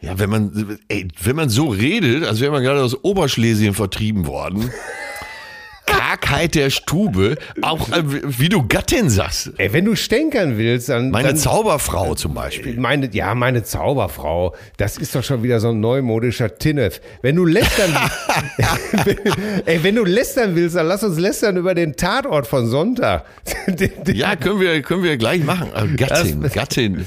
[0.00, 4.26] Ja, wenn man, ey, wenn man so redet, als wäre man gerade aus Oberschlesien vertrieben
[4.26, 4.70] worden.
[6.08, 9.52] Kargheit der Stube, auch äh, wie du Gattin sagst.
[9.58, 11.10] Ey, wenn du stänkern willst, dann.
[11.10, 12.78] Meine dann, Zauberfrau zum Beispiel.
[12.78, 14.54] Meine, ja, meine Zauberfrau.
[14.78, 17.00] Das ist doch schon wieder so ein neumodischer Tinnef.
[17.20, 17.94] Wenn du lästern,
[19.66, 23.24] ey, wenn du lästern willst, dann lass uns lästern über den Tatort von Sonntag.
[24.06, 25.70] ja, können wir, können wir gleich machen.
[25.74, 27.06] Also Gattin, Gattin.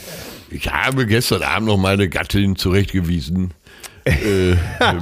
[0.52, 3.54] Ich habe gestern Abend noch meine Gattin zurechtgewiesen
[4.06, 4.56] äh,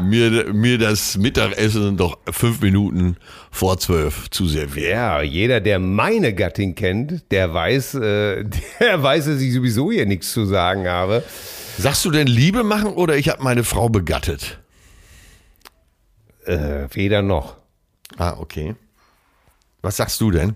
[0.03, 3.17] mir, mir das Mittagessen doch fünf Minuten
[3.51, 4.91] vor zwölf zu servieren.
[4.91, 8.45] Ja, jeder, der meine Gattin kennt, der weiß, äh,
[8.79, 11.23] der weiß, dass ich sowieso hier nichts zu sagen habe.
[11.77, 14.59] Sagst du denn Liebe machen oder ich habe meine Frau begattet?
[16.45, 17.57] Äh, weder noch.
[18.17, 18.75] Ah, okay.
[19.81, 20.55] Was sagst du denn?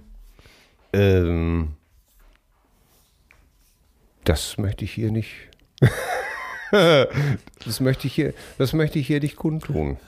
[0.92, 1.74] Ähm,
[4.24, 5.32] das möchte ich hier nicht.
[6.74, 9.98] das möchte ich hier, das möchte ich hier nicht kundtun.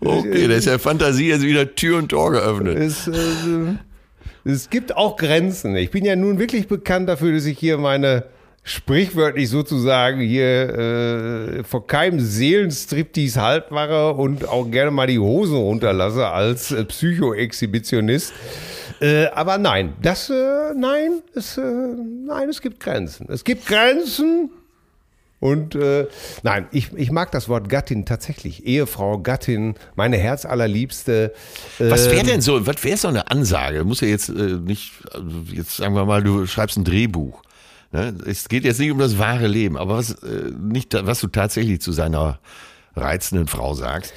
[0.00, 2.78] Okay, da ist ja Fantasie jetzt wieder Tür und Tor geöffnet.
[2.78, 3.74] Es, äh,
[4.44, 5.76] es gibt auch Grenzen.
[5.76, 8.24] Ich bin ja nun wirklich bekannt dafür, dass ich hier meine
[8.62, 15.56] sprichwörtlich sozusagen hier äh, vor keinem Seelenstriptease halt mache und auch gerne mal die Hosen
[15.56, 18.32] runterlasse als äh, Psycho-Exhibitionist.
[19.00, 23.26] Äh, aber nein, das, äh, nein, es, äh, nein, es gibt Grenzen.
[23.30, 24.50] Es gibt Grenzen.
[25.38, 26.06] Und äh,
[26.42, 28.64] nein, ich, ich mag das Wort Gattin tatsächlich.
[28.66, 31.34] Ehefrau, Gattin, meine Herzallerliebste.
[31.78, 33.84] Was wäre Ähm, denn so, was wäre so eine Ansage?
[33.84, 37.42] Muss ja jetzt äh, nicht, also jetzt sagen wir mal, du schreibst ein Drehbuch.
[37.92, 38.14] Ne?
[38.26, 41.82] Es geht jetzt nicht um das wahre Leben, aber was, äh, nicht, was du tatsächlich
[41.82, 42.38] zu seiner
[42.96, 44.14] reizenden Frau sagst,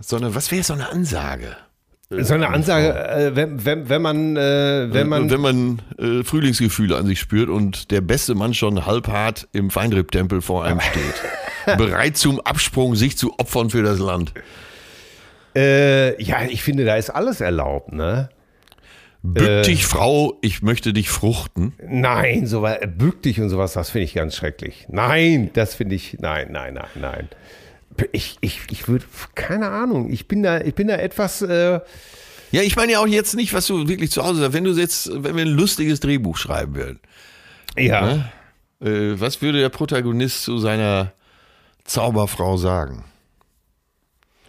[0.00, 1.56] sondern was wäre so eine Ansage?
[2.22, 6.96] So eine Ansage, äh, wenn, wenn, wenn man, äh, wenn man, wenn man äh, Frühlingsgefühle
[6.96, 11.76] an sich spürt und der beste Mann schon halbhart im Feinripp-Tempel vor einem steht.
[11.78, 14.32] bereit zum Absprung, sich zu opfern für das Land.
[15.56, 18.28] äh, ja, ich finde, da ist alles erlaubt, ne?
[19.22, 19.62] Bück Äh.
[19.62, 21.72] dich, Frau, ich möchte dich fruchten.
[21.88, 24.86] Nein, sowas, bück dich und sowas, das finde ich ganz schrecklich.
[24.90, 27.28] Nein, das finde ich, nein, nein, nein, nein.
[28.12, 29.04] Ich, ich, ich würde,
[29.34, 31.80] keine Ahnung, ich bin da, ich bin da etwas, äh,
[32.50, 34.52] Ja, ich meine ja auch jetzt nicht, was du wirklich zu Hause sagst.
[34.52, 37.00] Wenn du jetzt, wenn wir ein lustiges Drehbuch schreiben würden,
[37.76, 38.30] ja.
[38.80, 41.12] äh, was würde der Protagonist zu seiner
[41.84, 43.04] Zauberfrau sagen?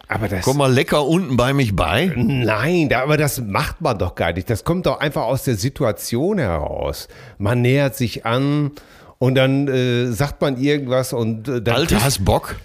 [0.08, 2.12] Aber das, Komm mal lecker unten bei mich bei.
[2.16, 4.48] nein, da, aber das macht man doch gar nicht.
[4.48, 7.08] Das kommt doch einfach aus der Situation heraus.
[7.38, 8.70] Man nähert sich an
[9.18, 12.56] und dann äh, sagt man irgendwas und äh, dann Alter, hast Bock?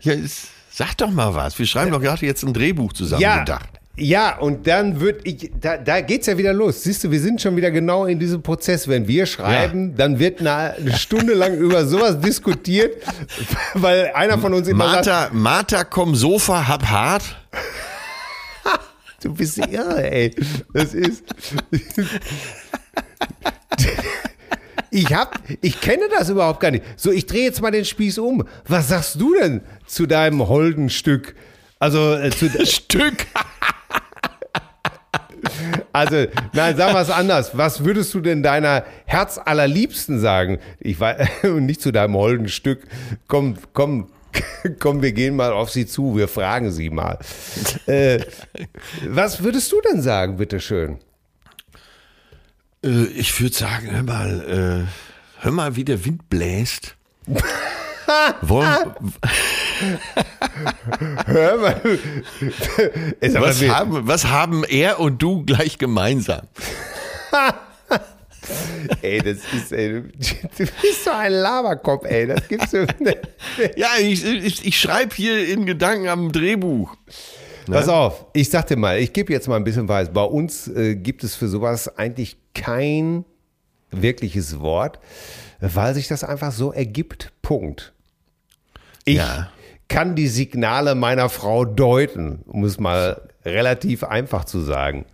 [0.00, 1.58] Ja, es- sag doch mal was.
[1.58, 3.68] Wir schreiben doch gerade jetzt ein Drehbuch zusammen ja, gedacht.
[3.98, 6.82] Ja, und dann wird ich, da, da geht's ja wieder los.
[6.82, 8.86] Siehst du, wir sind schon wieder genau in diesem Prozess.
[8.88, 13.02] Wenn wir schreiben, dann wird eine, eine Stunde lang über sowas diskutiert,
[13.74, 17.36] weil einer von uns immer sagt, Martha, Martha, komm Sofa, hab hart.
[19.22, 20.34] du bist irre, ey.
[20.74, 21.24] Das ist.
[24.96, 26.82] Ich hab, ich kenne das überhaupt gar nicht.
[26.96, 28.48] So, ich drehe jetzt mal den Spieß um.
[28.66, 31.36] Was sagst du denn zu deinem holden Stück?
[31.78, 33.26] Also, äh, zu, Stück.
[35.92, 37.58] Also, nein, sagen wir es anders.
[37.58, 40.60] Was würdest du denn deiner Herzallerliebsten sagen?
[40.80, 42.86] Ich weiß, und nicht zu deinem holden Stück.
[43.28, 44.08] Komm, komm,
[44.78, 47.18] komm, wir gehen mal auf sie zu, wir fragen sie mal.
[47.84, 48.20] Äh,
[49.06, 51.00] was würdest du denn sagen, bitteschön?
[52.86, 56.94] Äh, ich würde sagen, hör mal, äh, hör mal, wie der Wind bläst.
[58.40, 58.94] Wollen,
[61.26, 61.80] Hör mal.
[63.20, 66.42] Was, haben, was haben er und du gleich gemeinsam?
[69.02, 72.28] ey, das ist, ey, du, du bist so ein Laberkopf, ey.
[72.28, 72.78] Das gibt's so.
[73.76, 76.94] Ja, ich, ich, ich schreibe hier in Gedanken am Drehbuch.
[77.74, 80.10] Pass auf, ich sag dir mal, ich gebe jetzt mal ein bisschen Weiß.
[80.12, 83.24] Bei uns äh, gibt es für sowas eigentlich kein
[83.90, 84.98] wirkliches Wort,
[85.60, 87.32] weil sich das einfach so ergibt.
[87.42, 87.92] Punkt.
[89.04, 89.50] Ich Ja.
[89.88, 95.04] kann die Signale meiner Frau deuten, um es mal relativ einfach zu sagen.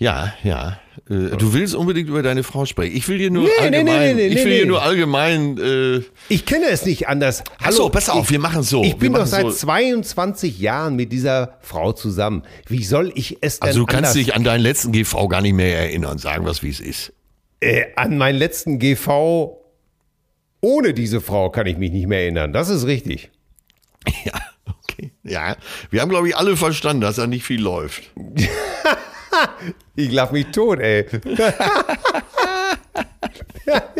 [0.00, 0.80] Ja, ja.
[1.10, 2.96] Äh, du willst unbedingt über deine Frau sprechen.
[2.96, 5.58] Ich will dir nur Nee, allgemein, nee, nee, ich will dir nur allgemein.
[5.58, 7.44] Äh, Ich kenne es nicht anders.
[7.62, 8.82] Ach so, pass auf, ich, wir machen so.
[8.82, 9.50] Ich bin doch seit so.
[9.50, 12.44] 22 Jahren mit dieser Frau zusammen.
[12.66, 15.52] Wie soll ich es denn also du kannst dich an deinen letzten GV gar nicht
[15.52, 16.16] mehr erinnern.
[16.16, 17.12] Sagen wir es, wie es ist.
[17.60, 19.58] Äh, an meinen letzten GV
[20.62, 22.52] ohne diese Frau kann ich mich nicht mehr erinnern.
[22.54, 23.30] Das ist richtig.
[24.24, 24.32] Ja,
[24.82, 25.12] okay.
[25.24, 25.56] Ja,
[25.90, 28.04] wir haben glaube ich alle verstanden, dass da nicht viel läuft.
[30.00, 31.04] Ich lach mich tot, ey.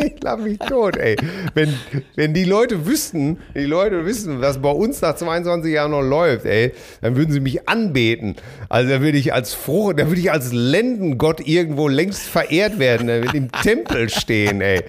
[0.01, 1.17] Ja, ich lach mich tot, ey.
[1.55, 1.75] Wenn,
[2.17, 6.45] wenn die Leute wüssten, die Leute wissen, was bei uns nach 22 Jahren noch läuft,
[6.47, 8.37] ey, dann würden sie mich anbeten.
[8.69, 13.07] Also da würde ich als Frucht, da würde ich als Lendengott irgendwo längst verehrt werden,
[13.09, 14.81] da würde im Tempel stehen, ey.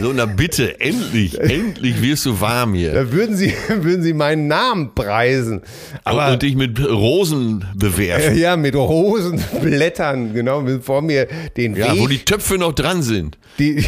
[0.00, 2.92] So, na bitte, endlich, endlich wirst du warm hier.
[2.94, 5.62] Da würden sie, würden sie meinen Namen preisen.
[6.04, 8.36] Aber und dich mit Rosen bewerfen.
[8.36, 12.00] ja, mit Rosenblättern, genau, vor mir den Ja, Weg.
[12.00, 13.38] wo die Töpfe noch dran sind.
[13.58, 13.84] Die,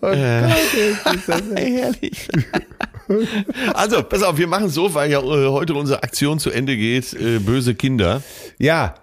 [0.00, 0.14] Gott,
[0.74, 2.28] ist das Herrlich.
[3.72, 7.14] Also, pass auf, wir machen so, weil ja äh, heute unsere Aktion zu Ende geht,
[7.14, 8.22] äh, böse Kinder.
[8.58, 8.94] ja,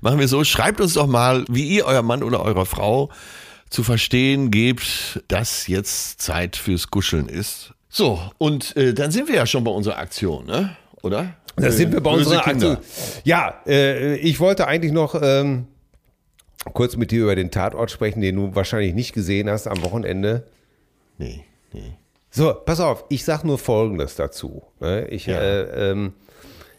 [0.00, 3.10] Machen wir so, schreibt uns doch mal, wie ihr euer Mann oder eurer Frau
[3.70, 7.72] zu verstehen gebt, dass jetzt Zeit fürs Kuscheln ist.
[7.88, 10.76] So, und äh, dann sind wir ja schon bei unserer Aktion, ne?
[11.02, 11.34] Oder?
[11.56, 12.46] da sind wir bei unserer.
[12.46, 12.78] Aktion.
[13.24, 15.66] Ja, äh, ich wollte eigentlich noch ähm,
[16.72, 20.46] kurz mit dir über den Tatort sprechen, den du wahrscheinlich nicht gesehen hast am Wochenende.
[21.18, 21.92] Nee, nee.
[22.30, 24.62] So, pass auf, ich sag nur Folgendes dazu.
[24.80, 25.06] ne?
[25.08, 25.38] Ich, Ja.
[25.40, 26.14] äh, ähm,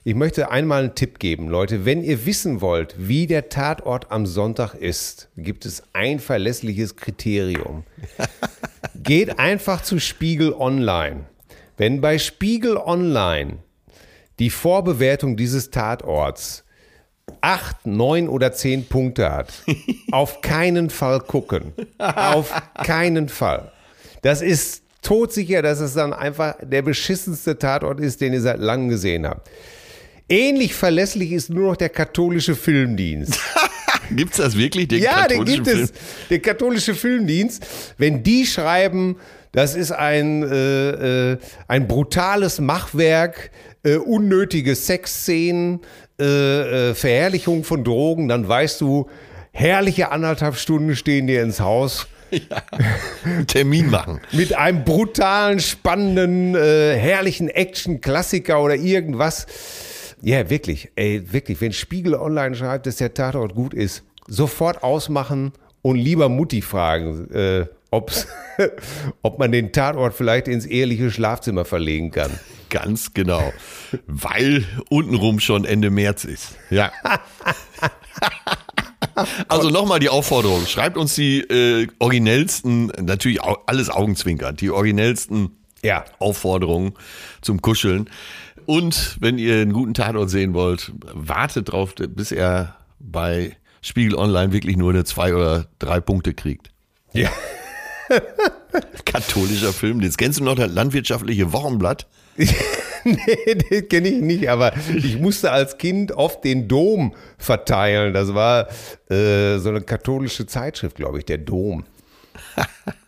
[0.05, 1.85] ich möchte einmal einen Tipp geben, Leute.
[1.85, 7.83] Wenn ihr wissen wollt, wie der Tatort am Sonntag ist, gibt es ein verlässliches Kriterium.
[8.95, 11.25] Geht einfach zu Spiegel Online.
[11.77, 13.59] Wenn bei Spiegel Online
[14.39, 16.65] die Vorbewertung dieses Tatorts
[17.41, 19.53] acht, neun oder zehn Punkte hat,
[20.11, 21.73] auf keinen Fall gucken.
[21.97, 23.71] Auf keinen Fall.
[24.21, 28.89] Das ist todsicher, dass es dann einfach der beschissenste Tatort ist, den ihr seit langem
[28.89, 29.49] gesehen habt.
[30.29, 33.39] Ähnlich verlässlich ist nur noch der katholische Filmdienst.
[34.11, 34.87] Gibt's das wirklich?
[34.87, 35.73] Den Ja, den gibt es.
[35.73, 35.89] Film?
[36.29, 37.65] Der katholische Filmdienst.
[37.97, 39.17] Wenn die schreiben,
[39.51, 43.51] das ist ein, äh, äh, ein brutales Machwerk,
[43.83, 45.81] äh, unnötige Sexszenen,
[46.23, 49.09] äh, äh, Verherrlichung von Drogen, dann weißt du,
[49.51, 52.07] herrliche anderthalb Stunden stehen dir ins Haus.
[53.47, 54.19] Termin machen.
[54.31, 59.45] Mit einem brutalen, spannenden, äh, herrlichen Action-Klassiker oder irgendwas.
[60.21, 61.61] Ja, wirklich, ey, wirklich.
[61.61, 65.51] Wenn Spiegel Online schreibt, dass der Tatort gut ist, sofort ausmachen
[65.83, 68.27] und lieber Mutti fragen, äh, ob's,
[69.21, 72.31] ob man den Tatort vielleicht ins eheliche Schlafzimmer verlegen kann.
[72.69, 73.53] Ganz genau.
[74.07, 76.55] Weil untenrum schon Ende März ist.
[76.69, 76.91] Ja.
[79.47, 80.65] Also nochmal die Aufforderung.
[80.65, 85.51] Schreibt uns die äh, originellsten, natürlich au alles Augenzwinkern, die originellsten
[85.83, 86.05] Ja.
[86.17, 86.93] Aufforderungen
[87.41, 88.09] zum Kuscheln.
[88.65, 94.53] Und wenn ihr einen guten Tatort sehen wollt, wartet drauf, bis er bei Spiegel Online
[94.53, 96.71] wirklich nur eine zwei oder drei Punkte kriegt.
[97.11, 97.29] Ja.
[99.05, 100.01] Katholischer Film.
[100.01, 102.07] Jetzt kennst du noch das landwirtschaftliche Wochenblatt?
[103.03, 108.13] nee, den kenne ich nicht, aber ich musste als Kind oft den Dom verteilen.
[108.13, 108.67] Das war
[109.09, 111.85] äh, so eine katholische Zeitschrift, glaube ich, der Dom.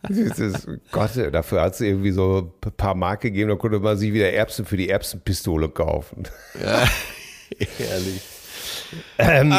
[0.04, 3.98] Das ist, Gott, dafür hat es irgendwie so ein paar Mark gegeben, da konnte man
[3.98, 6.24] sich wieder Erbsen für die Erbsenpistole kaufen.
[7.60, 8.22] Ehrlich.
[9.18, 9.54] Ähm,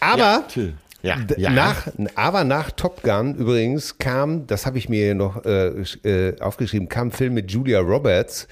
[0.00, 0.74] aber Till.
[1.02, 1.50] Ja, ja.
[1.50, 5.68] Nach, aber nach Top Gun übrigens kam, das habe ich mir noch äh,
[6.02, 8.48] äh, aufgeschrieben, kam ein Film mit Julia Roberts.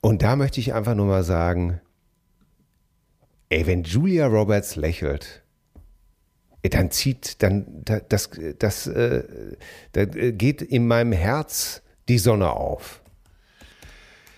[0.00, 1.80] Und da möchte ich einfach nur mal sagen,
[3.48, 5.42] ey, wenn Julia Roberts lächelt,
[6.62, 9.24] dann zieht, dann, da- das, das, äh,
[9.92, 13.00] da geht in meinem Herz die Sonne auf.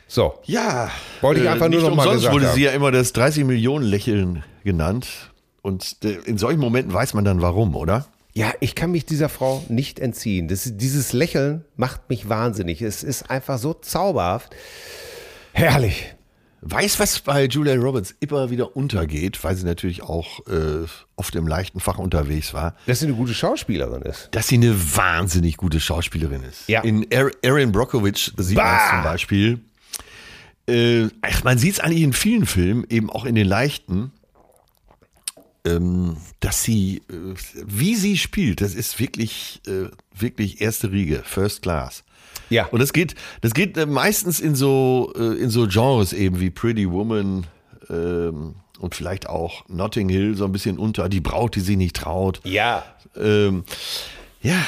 [0.06, 0.38] So.
[0.44, 0.90] Ja,
[1.20, 2.54] Wollte ich äh, einfach nur nicht noch mal umsonst gesagt wurde haben.
[2.54, 5.32] sie ja immer das 30 Millionen Lächeln genannt.
[5.64, 5.96] Und
[6.27, 8.07] in solchen Momenten weiß man dann warum, oder?
[8.35, 10.46] Ja, ich kann mich dieser Frau nicht entziehen.
[10.46, 12.83] Das, dieses Lächeln macht mich wahnsinnig.
[12.83, 14.55] Es ist einfach so zauberhaft.
[15.53, 16.14] Herrlich.
[16.61, 21.46] Weiß, was bei Julia Roberts immer wieder untergeht, weil sie natürlich auch äh, oft im
[21.46, 24.29] leichten Fach unterwegs war, Dass sie eine gute Schauspielerin ist.
[24.33, 26.68] dass sie eine wahnsinnig gute Schauspielerin ist.
[26.68, 26.81] Ja.
[26.83, 29.61] In Er- Erin Brockovich sieht man es zum Beispiel.
[30.68, 34.11] Äh, ach, man sieht es eigentlich in vielen Filmen, eben auch in den leichten,
[36.40, 37.35] dass sie, äh,
[37.66, 42.05] wie sie spielt, das ist wirklich, äh, wirklich erste Riege, First Class.
[42.50, 42.66] Ja.
[42.66, 46.90] Und das geht, das geht äh, meistens in so, in so Genres eben wie Pretty
[46.90, 47.46] Woman
[47.88, 51.96] ähm, und vielleicht auch Notting Hill so ein bisschen unter, die Braut, die sie nicht
[51.96, 52.40] traut.
[52.44, 52.85] Ja.
[53.16, 53.64] Ähm,
[54.42, 54.61] ja,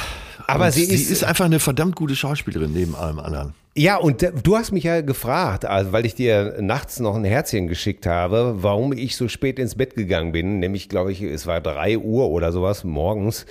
[0.47, 3.53] Aber sie sie ist- ist einfach eine verdammt gute Schauspielerin neben allem anderen.
[3.79, 7.69] Ja, und du hast mich ja gefragt, also weil ich dir nachts noch ein Herzchen
[7.69, 10.61] geschickt habe, warum ich so spät ins Bett gegangen bin.
[10.61, 13.45] Nämlich, glaube ich, es war drei Uhr oder sowas morgens.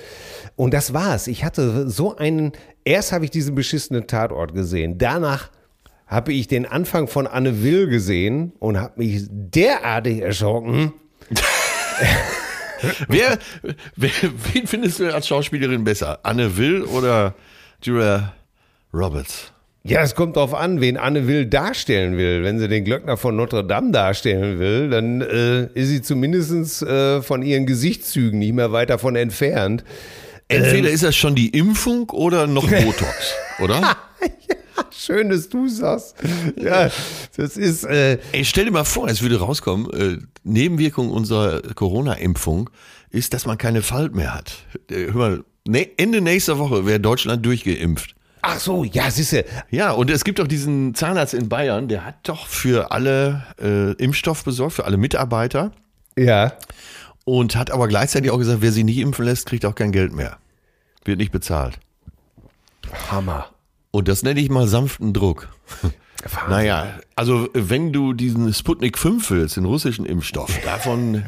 [0.56, 1.28] Und das war's.
[1.28, 2.54] Ich hatte so einen,
[2.86, 4.98] erst habe ich diesen beschissenen Tatort gesehen.
[4.98, 5.52] Danach
[6.08, 10.94] habe ich den Anfang von Anne Will gesehen und habe mich derartig erschrocken.
[13.08, 13.40] Wer,
[13.96, 14.12] wer,
[14.54, 16.20] wen findest du als Schauspielerin besser?
[16.24, 17.34] Anne Will oder
[17.82, 18.34] Julia
[18.94, 19.55] Roberts?
[19.88, 22.44] Ja, es kommt drauf an, wen Anne Will darstellen will.
[22.44, 27.22] Wenn sie den Glöckner von Notre Dame darstellen will, dann äh, ist sie zumindest äh,
[27.22, 29.84] von ihren Gesichtszügen nicht mehr weit davon entfernt.
[30.48, 33.96] Entweder ist das schon die Impfung oder noch Botox, oder?
[34.92, 36.16] Schön, dass du sagst.
[36.60, 36.90] Ja,
[37.38, 42.72] das ist, äh, Ey, stell dir mal vor, es würde rauskommen, äh, Nebenwirkung unserer Corona-Impfung
[43.12, 44.52] ist, dass man keine Falt mehr hat.
[44.90, 48.15] Äh, hör mal, ne, Ende nächster Woche wäre Deutschland durchgeimpft.
[48.46, 49.46] Ach so, ja, siehste.
[49.70, 53.92] Ja, und es gibt doch diesen Zahnarzt in Bayern, der hat doch für alle äh,
[53.94, 55.72] Impfstoff besorgt, für alle Mitarbeiter
[56.18, 56.54] Ja.
[57.24, 60.14] und hat aber gleichzeitig auch gesagt, wer sich nicht impfen lässt, kriegt auch kein Geld
[60.14, 60.38] mehr.
[61.04, 61.80] Wird nicht bezahlt.
[63.12, 63.48] Hammer.
[63.92, 65.50] Und das nenne ich mal sanften Druck.
[65.82, 66.50] Wahnsinn.
[66.50, 71.26] Naja, also wenn du diesen Sputnik 5 willst, den russischen Impfstoff, davon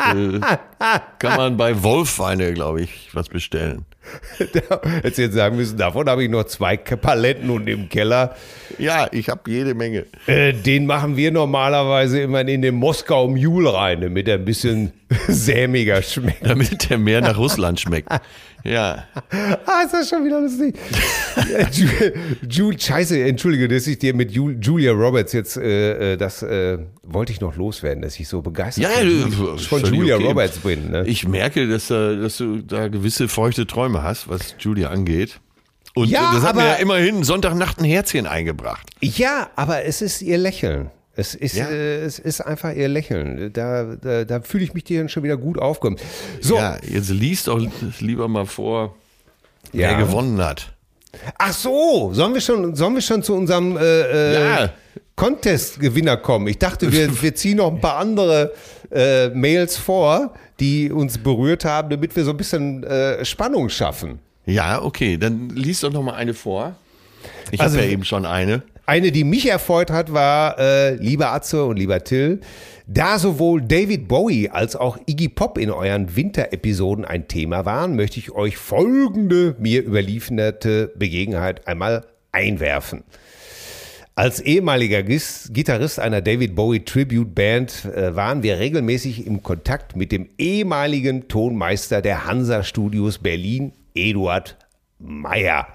[0.00, 0.40] äh,
[1.18, 3.84] kann man bei Wolfweine, glaube ich, was bestellen.
[4.38, 8.34] Hättest jetzt sagen müssen, davon habe ich noch zwei Paletten und im Keller.
[8.78, 10.06] Ja, ich habe jede Menge.
[10.26, 14.92] Äh, den machen wir normalerweise immer in den Moskau Mule rein, damit er ein bisschen
[15.28, 16.46] sämiger schmeckt.
[16.46, 18.08] Damit der mehr nach Russland schmeckt.
[18.64, 19.04] Ja.
[19.66, 20.76] Ah, ist das schon wieder lustig.
[21.36, 22.12] Ja, Ju-
[22.48, 26.78] Ju- Scheiße, entschuldige, dass ich dir mit Ju- Julia Roberts jetzt, äh, äh, das äh,
[27.02, 28.90] wollte ich noch loswerden, dass ich so begeistert Ja,
[29.30, 30.26] von, von Julia okay.
[30.26, 30.90] Roberts bin.
[30.90, 31.04] Ne?
[31.06, 35.40] Ich merke, dass, äh, dass du da gewisse feuchte Träume hast, was Julia angeht.
[35.94, 38.90] Und Ja, das hat aber- mir ja immerhin Sonntagnacht ein Herzchen eingebracht.
[39.00, 40.90] Ja, aber es ist ihr Lächeln.
[41.20, 41.66] Es ist, Ja.
[41.68, 43.52] äh, es ist einfach ihr Lächeln.
[43.52, 45.98] Da, da, da fühle ich mich dir schon wieder gut aufgekommen.
[46.40, 47.60] So, Ja, jetzt liest doch
[48.00, 48.94] lieber mal vor,
[49.72, 49.90] Ja.
[49.90, 50.72] wer gewonnen hat.
[51.38, 54.70] ach so, sollen wir schon, sollen wir schon zu unserem äh, äh, Ja.
[55.16, 56.46] Contest-Gewinner kommen?
[56.46, 58.52] Ich dachte, wir, wir ziehen noch ein paar andere
[58.90, 64.18] äh, Mails vor, die uns berührt haben, damit wir so ein bisschen äh, Spannung schaffen.
[64.46, 66.74] Ja, okay, dann liest doch noch mal eine vor.
[67.50, 68.62] Ich Also- habe ja eben schon eine.
[68.90, 72.40] Eine, die mich erfreut hat, war, äh, lieber Atze und lieber Till,
[72.88, 78.18] da sowohl David Bowie als auch Iggy Pop in euren Winterepisoden ein Thema waren, möchte
[78.18, 83.04] ich euch folgende mir überlieferte Begebenheit einmal einwerfen.
[84.16, 90.10] Als ehemaliger Gitarrist einer David Bowie Tribute Band äh, waren wir regelmäßig im Kontakt mit
[90.10, 94.56] dem ehemaligen Tonmeister der Hansa Studios Berlin, Eduard
[94.98, 95.68] Meyer.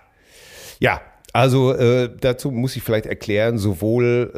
[0.82, 1.00] Ja,
[1.36, 4.32] also äh, dazu muss ich vielleicht erklären, sowohl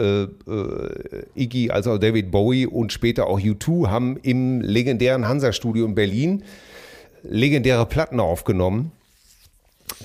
[0.47, 5.85] äh, äh, Iggy als auch David Bowie und später auch U2 haben im legendären Hansa-Studio
[5.85, 6.43] in Berlin
[7.21, 8.93] legendäre Platten aufgenommen.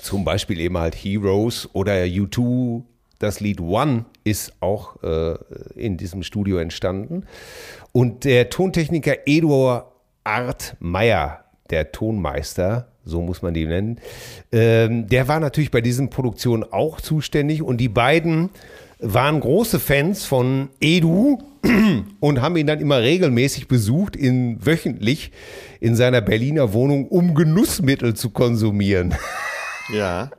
[0.03, 2.83] Zum Beispiel eben halt Heroes oder U2.
[3.17, 5.33] Das Lied One ist auch äh,
[5.75, 7.25] in diesem Studio entstanden.
[7.91, 9.87] Und der Tontechniker Eduard
[10.23, 13.99] Art Meyer, der Tonmeister, so muss man die nennen,
[14.51, 18.49] ähm, der war natürlich bei diesen Produktionen auch zuständig und die beiden
[18.99, 21.39] waren große Fans von Edu
[22.19, 25.31] und haben ihn dann immer regelmäßig besucht, in, wöchentlich
[25.81, 29.13] in seiner Berliner Wohnung, um Genussmittel zu konsumieren.
[29.91, 30.29] Ja.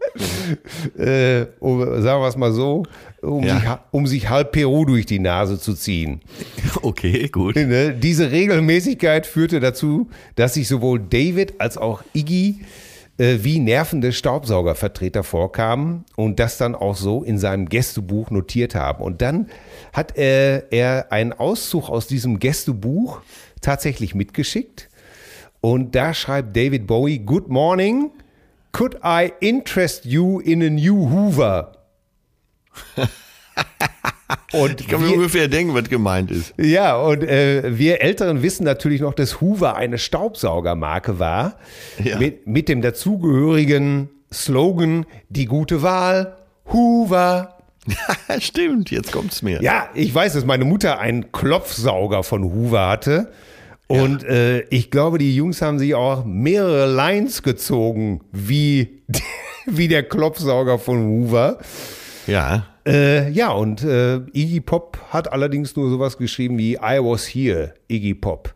[0.99, 2.84] äh, um, sagen wir es mal so,
[3.20, 3.59] um, Ja.
[3.59, 6.20] sich, um sich halb Peru durch die Nase zu ziehen.
[6.82, 7.57] Okay, gut.
[7.57, 7.95] Ne?
[7.95, 12.61] Diese Regelmäßigkeit führte dazu, dass sich sowohl David als auch Iggy
[13.16, 19.03] äh, wie nervende Staubsaugervertreter vorkamen und das dann auch so in seinem Gästebuch notiert haben.
[19.03, 19.47] Und dann
[19.95, 23.20] hat äh, er einen Auszug aus diesem Gästebuch
[23.62, 24.90] tatsächlich mitgeschickt.
[25.61, 28.11] Und da schreibt David Bowie, Good morning,
[28.75, 31.72] could I interest you in a new Hoover?
[34.53, 36.55] Und Ich kann mir wir- ungefähr denken, was gemeint ist.
[36.59, 41.57] ja, und äh, wir Älteren wissen natürlich noch, dass Hoover eine Staubsaugermarke war.
[42.03, 42.18] Ja.
[42.18, 46.37] Mit, mit dem dazugehörigen Slogan, die gute Wahl,
[46.72, 47.59] Hoover.
[48.41, 49.61] Stimmt, jetzt kommt's mir.
[49.62, 53.31] Ja, ich weiß, dass meine Mutter einen Klopfsauger von Hoover hatte.
[53.87, 59.03] Und äh, ich glaube, die Jungs haben sich auch mehrere Lines gezogen, wie,
[59.66, 61.59] wie der Klopfsauger von Hoover.
[62.26, 62.66] Ja.
[62.87, 67.74] Äh, ja, und äh, Iggy Pop hat allerdings nur sowas geschrieben wie I was here,
[67.89, 68.55] Iggy Pop.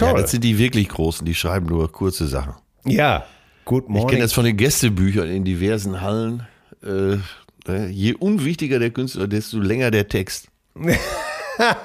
[0.00, 0.20] Ja, Toll.
[0.22, 2.54] das sind die wirklich Großen, die schreiben nur kurze Sachen.
[2.86, 3.24] Ja,
[3.64, 4.08] good Ich morning.
[4.08, 6.46] kenne das von den Gästebüchern in diversen Hallen.
[6.82, 7.18] Äh,
[7.70, 10.48] äh, je unwichtiger der Künstler, desto länger der Text.
[11.58, 11.76] Ja?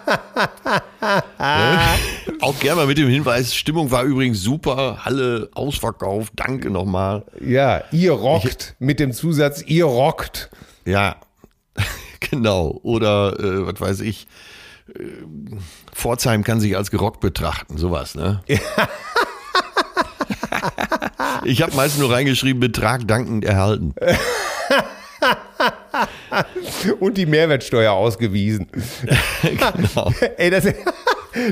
[2.41, 7.23] Auch gerne mal mit dem Hinweis, Stimmung war übrigens super, Halle ausverkauft, danke nochmal.
[7.41, 10.49] ja, ihr rockt mit dem Zusatz, ihr rockt.
[10.85, 11.17] Ja,
[12.19, 12.79] genau.
[12.83, 14.27] Oder äh, was weiß ich,
[14.95, 15.01] äh,
[15.93, 18.43] Pforzheim kann sich als gerockt betrachten, sowas, ne?
[21.43, 23.93] ich habe meist nur reingeschrieben, Betrag dankend erhalten.
[26.99, 28.67] Und die Mehrwertsteuer ausgewiesen.
[29.41, 30.11] genau.
[30.37, 30.65] Ey, das,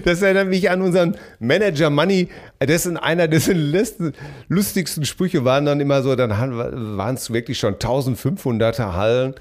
[0.04, 2.30] das erinnert mich an unseren Manager Money.
[2.62, 4.14] Dessen einer dessen letzten,
[4.48, 6.32] lustigsten Sprüche waren dann immer so, dann
[6.98, 9.36] waren es wirklich schon 1500er Hallen.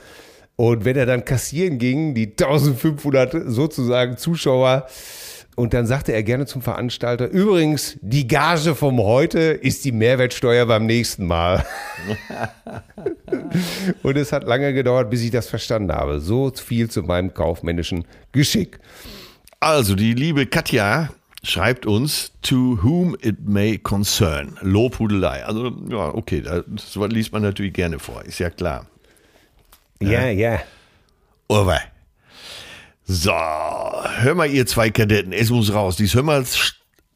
[0.57, 4.87] Und wenn er dann kassieren ging, die 1500 sozusagen Zuschauer,
[5.57, 10.67] und dann sagte er gerne zum Veranstalter, übrigens, die Gage vom heute ist die Mehrwertsteuer
[10.67, 11.65] beim nächsten Mal.
[14.03, 16.21] und es hat lange gedauert, bis ich das verstanden habe.
[16.21, 18.81] So viel zu meinem kaufmännischen Geschick.
[19.61, 21.11] Also, die liebe Katja
[21.45, 24.59] schreibt uns, to whom it may concern.
[24.61, 25.45] Lobhudelei.
[25.45, 28.87] Also, ja, okay, das liest man natürlich gerne vor, ist ja klar.
[30.01, 30.61] Ja, ja.
[31.49, 31.81] Aber.
[33.07, 35.97] So, hör mal, ihr zwei Kadetten, es muss raus.
[35.97, 36.45] Dies hör mal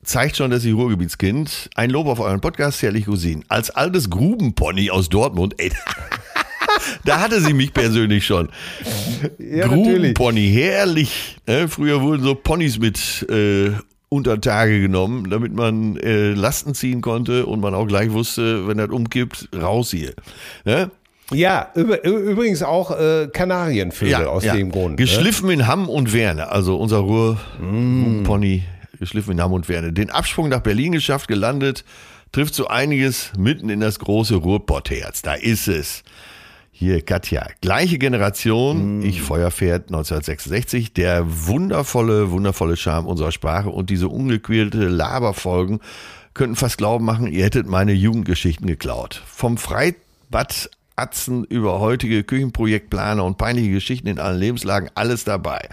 [0.02, 1.70] zeigt schon, dass ich Ruhrgebietskind.
[1.74, 3.44] Ein Lob auf euren Podcast, herrlich Cousinen.
[3.48, 5.70] Als altes Grubenpony aus Dortmund, ey,
[7.04, 8.48] da hatte sie mich persönlich schon.
[9.38, 11.38] Ja, Grubenpony, herrlich.
[11.46, 11.68] Ne?
[11.68, 13.72] Früher wurden so Ponys mit äh,
[14.10, 18.78] unter Tage genommen, damit man äh, Lasten ziehen konnte und man auch gleich wusste, wenn
[18.78, 20.14] das umkippt, raus hier.
[20.64, 20.90] Ne?
[21.32, 24.90] Ja, übrigens auch äh, Kanarienvögel aus dem Grund.
[24.90, 24.96] ne?
[24.96, 28.62] Geschliffen in Hamm und Werne, also unser Ruhr-Pony,
[28.98, 29.92] geschliffen in Hamm und Werne.
[29.92, 31.84] Den Absprung nach Berlin geschafft, gelandet,
[32.32, 35.22] trifft so einiges mitten in das große Ruhrpottherz.
[35.22, 36.02] Da ist es.
[36.70, 44.06] Hier, Katja, gleiche Generation, ich Feuerpferd 1966, der wundervolle, wundervolle Charme unserer Sprache und diese
[44.06, 45.80] ungequälte Laberfolgen
[46.34, 49.20] könnten fast glauben machen, ihr hättet meine Jugendgeschichten geklaut.
[49.26, 55.68] Vom Freibad Atzen über heutige Küchenprojektplaner und peinliche Geschichten in allen Lebenslagen, alles dabei.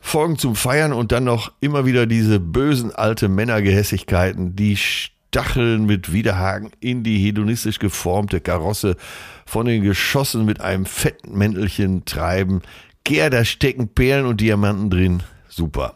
[0.00, 6.12] Folgen zum Feiern und dann noch immer wieder diese bösen alte Männergehässigkeiten, die Stacheln mit
[6.12, 8.96] Widerhaken in die hedonistisch geformte Karosse
[9.46, 12.62] von den Geschossen mit einem fetten Mäntelchen treiben.
[13.04, 15.22] Gär, da stecken Perlen und Diamanten drin.
[15.48, 15.94] Super.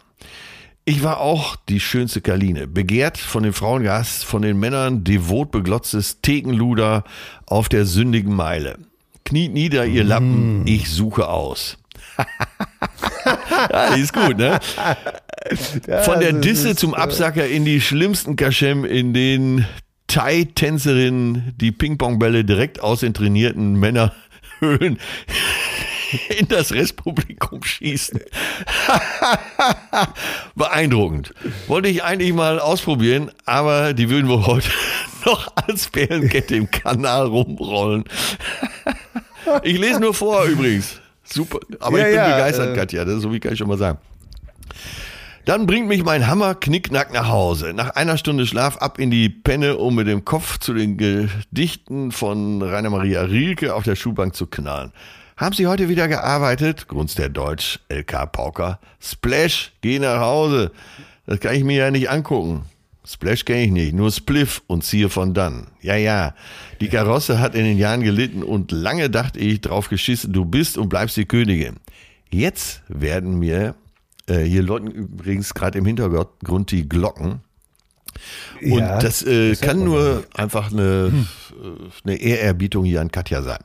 [0.88, 6.20] Ich war auch die schönste Kaline, begehrt von den Frauengast, von den Männern devot beglotztes
[6.20, 7.02] Thekenluder
[7.44, 8.78] auf der sündigen Meile.
[9.24, 11.76] Kniet nieder, ihr Lappen, ich suche aus.
[13.72, 14.60] ja, die ist gut, ne?
[16.04, 19.66] Von der Disse zum Absacker in die schlimmsten Kaschem, in denen
[20.06, 25.00] Thai-Tänzerinnen die Ping-Pong-Bälle direkt aus den trainierten Männerhöhlen
[26.38, 28.20] in das Restpublikum schießen.
[30.54, 31.34] Beeindruckend.
[31.66, 34.68] Wollte ich eigentlich mal ausprobieren, aber die würden wohl heute
[35.24, 38.04] noch als Bärenkette im Kanal rumrollen.
[39.62, 41.00] Ich lese nur vor übrigens.
[41.24, 41.58] Super.
[41.80, 43.04] Aber Ja, ich bin ja, begeistert, äh, Katja.
[43.04, 43.98] Das, so wie kann ich schon mal sagen.
[45.44, 47.72] Dann bringt mich mein Hammer knickknack nach Hause.
[47.72, 52.10] Nach einer Stunde Schlaf ab in die Penne, um mit dem Kopf zu den Gedichten
[52.10, 54.92] von Rainer Maria Rilke auf der Schulbank zu knallen.
[55.36, 56.88] Haben Sie heute wieder gearbeitet?
[56.88, 58.80] Grunzt der Deutsch, LK Pauker.
[59.00, 60.72] Splash, geh nach Hause.
[61.26, 62.62] Das kann ich mir ja nicht angucken.
[63.04, 65.66] Splash kenne ich nicht, nur Spliff und ziehe von dann.
[65.82, 66.34] Ja, ja.
[66.80, 70.78] Die Karosse hat in den Jahren gelitten und lange dachte ich drauf geschissen, du bist
[70.78, 71.76] und bleibst die Königin.
[72.30, 73.74] Jetzt werden mir,
[74.28, 77.40] äh, hier läuten übrigens gerade im Hintergrund die Glocken.
[78.62, 81.12] Und Ja, das äh, das kann nur einfach eine,
[81.62, 83.60] äh, eine Ehrerbietung hier an Katja sein.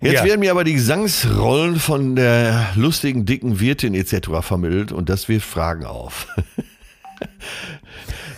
[0.00, 0.24] Jetzt Ja.
[0.24, 4.28] werden mir aber die Gesangsrollen von der lustigen, dicken Wirtin etc.
[4.42, 6.28] vermittelt und das wirft Fragen auf.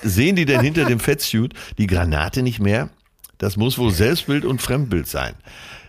[0.02, 2.88] Sehen die denn hinter dem Fettsuit die Granate nicht mehr?
[3.36, 5.34] Das muss wohl Selbstbild und Fremdbild sein.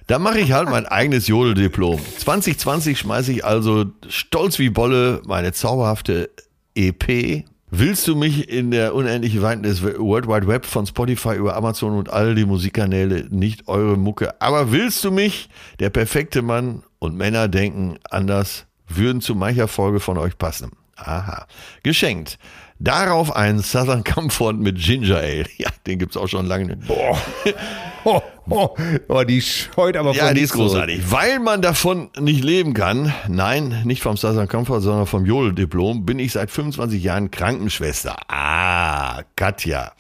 [0.08, 2.02] Da mache ich halt mein eigenes Jodeldiplom.
[2.18, 6.30] 2020 schmeiße ich also stolz wie Bolle meine zauberhafte
[6.76, 7.46] EP.
[7.74, 11.98] Willst du mich in der unendlichen Weiten des World Wide Web von Spotify über Amazon
[11.98, 15.48] und all die Musikkanäle nicht eure Mucke, aber willst du mich,
[15.80, 20.72] der perfekte Mann und Männer denken anders, würden zu mancher Folge von euch passen.
[20.98, 21.48] Aha.
[21.82, 22.38] Geschenkt.
[22.78, 25.46] Darauf ein Southern Comfort mit Ginger Ale.
[25.58, 26.76] Ja, den gibt's auch schon lange.
[26.76, 27.18] Boah.
[28.04, 28.20] Oh,
[28.50, 28.76] oh,
[29.08, 31.12] oh, die scheut aber Ja, die ist großartig.
[31.12, 36.20] Weil man davon nicht leben kann, nein, nicht vom Southern Comfort, sondern vom Jodel-Diplom, bin
[36.20, 38.18] ich seit 25 Jahren Krankenschwester.
[38.28, 39.94] Ah, Katja.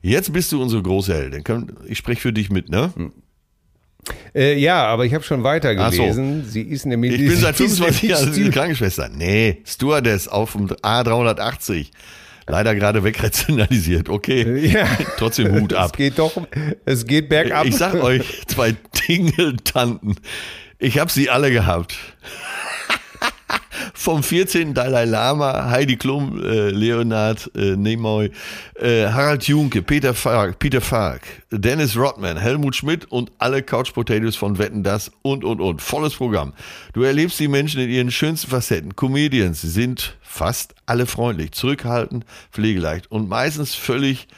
[0.00, 1.72] Jetzt bist du unsere große Heldin.
[1.86, 2.92] Ich spreche für dich mit, ne?
[4.34, 6.02] Äh, ja, aber ich habe schon weiter Ach so.
[6.02, 6.44] gelesen.
[6.46, 7.12] Sie ist nämlich.
[7.12, 9.08] Ich bin seit sie ist 25 nämlich Jahren Krankenschwester.
[9.08, 11.88] Nee, Stewardess auf dem A380.
[12.48, 14.08] Leider gerade wegrationalisiert.
[14.08, 14.66] Okay.
[14.66, 14.86] Ja.
[15.18, 15.96] Trotzdem Hut Es ab.
[15.96, 16.32] geht doch,
[16.84, 17.66] es geht bergab.
[17.66, 20.16] Ich sag euch, zwei Tingeltanten.
[20.78, 21.96] Ich habe sie alle gehabt.
[23.94, 24.74] Vom 14.
[24.74, 28.30] Dalai Lama, Heidi Klum, äh, Leonard äh, Nimoy,
[28.74, 34.36] äh, Harald Junke, Peter Falk, Peter Falk, Dennis Rodman, Helmut Schmidt und alle Couch Potatoes
[34.36, 35.80] von Wetten das und und und.
[35.82, 36.52] Volles Programm.
[36.92, 38.94] Du erlebst die Menschen in ihren schönsten Facetten.
[38.96, 44.28] Comedians sind fast alle freundlich, zurückhaltend, pflegeleicht und meistens völlig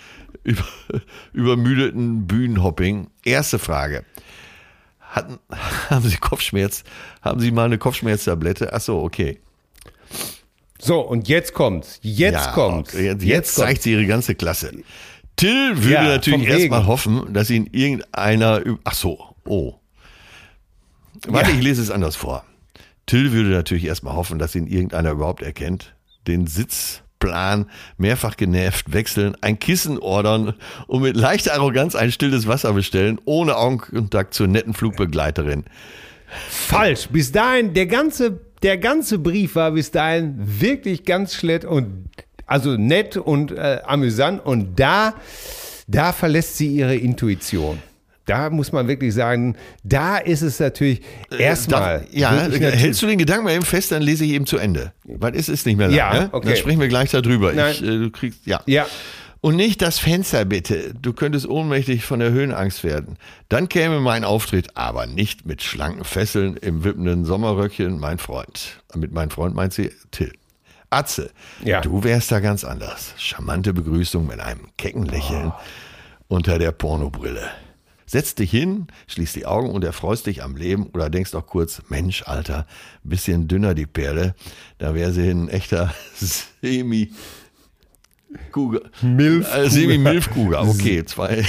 [0.44, 0.64] über,
[1.32, 3.08] übermüdeten Bühnenhopping.
[3.24, 4.04] Erste Frage.
[5.00, 5.38] Hatten,
[5.90, 6.84] haben Sie Kopfschmerz?
[7.22, 8.72] Haben Sie mal eine Kopfschmerztablette?
[8.72, 9.40] Ach so, okay.
[10.78, 11.98] So, und jetzt kommt's.
[12.02, 12.94] Jetzt Ja, kommt's.
[12.94, 14.72] Jetzt, jetzt zeigt sie ihre ganze Klasse.
[15.36, 18.62] Till würde Ja, natürlich erstmal hoffen, dass ihn irgendeiner.
[18.84, 19.74] Ach so, oh.
[21.26, 21.56] Warte, Ja.
[21.56, 22.44] ich lese es anders vor.
[23.10, 25.96] Till würde natürlich erstmal hoffen, dass ihn irgendeiner überhaupt erkennt.
[26.28, 27.66] Den Sitzplan
[27.98, 30.54] mehrfach genervt wechseln, ein Kissen ordern
[30.86, 35.64] und mit leichter Arroganz ein stilles Wasser bestellen, ohne Augenkontakt zur netten Flugbegleiterin.
[36.48, 37.08] Falsch.
[37.08, 42.04] Bis dahin, der ganze, der ganze Brief war bis dahin wirklich ganz schlecht und
[42.46, 45.14] Also nett und äh, amüsant und da,
[45.88, 47.82] da verlässt sie ihre Intuition.
[48.30, 51.00] Da muss man wirklich sagen, da ist es natürlich
[51.36, 52.00] erstmal.
[52.00, 54.56] Darf- ja, natürlich- hältst du den Gedanken mal eben fest, dann lese ich eben zu
[54.58, 54.92] Ende.
[55.04, 55.96] Weil es ist nicht mehr lang.
[55.96, 56.28] Ja, ne?
[56.32, 56.48] okay.
[56.48, 57.52] Dann sprechen wir gleich darüber.
[57.52, 57.72] Nein.
[57.72, 58.60] Ich, äh, du kriegst, ja.
[58.66, 58.86] Ja.
[59.42, 60.92] Und nicht das Fenster bitte.
[61.00, 63.16] Du könntest ohnmächtig von der Höhenangst werden.
[63.48, 68.82] Dann käme mein Auftritt, aber nicht mit schlanken Fesseln im wippenden Sommerröckchen, mein Freund.
[68.94, 70.32] Mit mein Freund meint sie Till.
[70.90, 71.30] Atze,
[71.64, 71.80] Ja.
[71.80, 73.14] du wärst da ganz anders.
[73.16, 75.52] Charmante Begrüßung mit einem kecken Lächeln
[76.28, 77.48] unter der Pornobrille.
[78.10, 81.80] Setz dich hin, schließ die Augen und erfreust dich am Leben oder denkst auch kurz,
[81.90, 82.66] Mensch, Alter,
[83.04, 84.34] bisschen dünner die Perle,
[84.78, 85.94] da wäre sie ein echter
[86.60, 87.12] Semi-
[88.50, 88.80] Kuga.
[89.00, 89.62] Milfkuga.
[89.62, 91.44] Äh, Semi-Milfkuga, okay, zwei.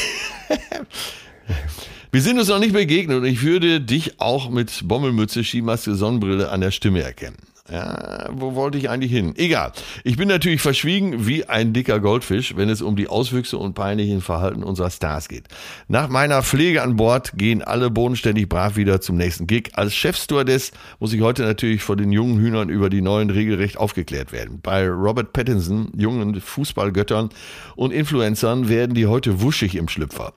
[2.12, 6.50] Wir sind uns noch nicht begegnet und ich würde dich auch mit Bommelmütze, Skimaske, Sonnenbrille
[6.50, 7.38] an der Stimme erkennen.
[7.72, 9.34] Ja, wo wollte ich eigentlich hin?
[9.38, 9.72] Egal.
[10.04, 14.20] Ich bin natürlich verschwiegen wie ein dicker Goldfisch, wenn es um die Auswüchse und peinlichen
[14.20, 15.46] Verhalten unserer Stars geht.
[15.88, 19.70] Nach meiner Pflege an Bord gehen alle bodenständig brav wieder zum nächsten Gig.
[19.76, 24.34] Als Chefstewardess muss ich heute natürlich vor den jungen Hühnern über die neuen regelrecht aufgeklärt
[24.34, 24.60] werden.
[24.62, 27.30] Bei Robert Pattinson, jungen Fußballgöttern
[27.78, 30.34] und Influencern werden die heute wuschig im Schlüpfer.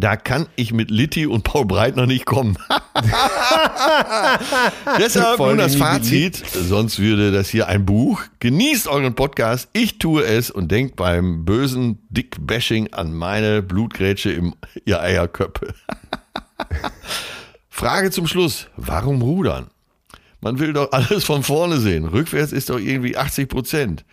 [0.00, 2.56] Da kann ich mit Litti und Paul Breitner nicht kommen.
[4.96, 6.36] Deshalb nun das Fazit.
[6.36, 8.22] Sonst würde das hier ein Buch.
[8.38, 9.68] Genießt euren Podcast.
[9.72, 15.74] Ich tue es und denkt beim bösen Dick-Bashing an meine Blutgrätsche im ihr Eierköppe.
[17.68, 18.68] Frage zum Schluss.
[18.76, 19.66] Warum rudern?
[20.40, 22.04] Man will doch alles von vorne sehen.
[22.04, 24.04] Rückwärts ist doch irgendwie 80 Prozent.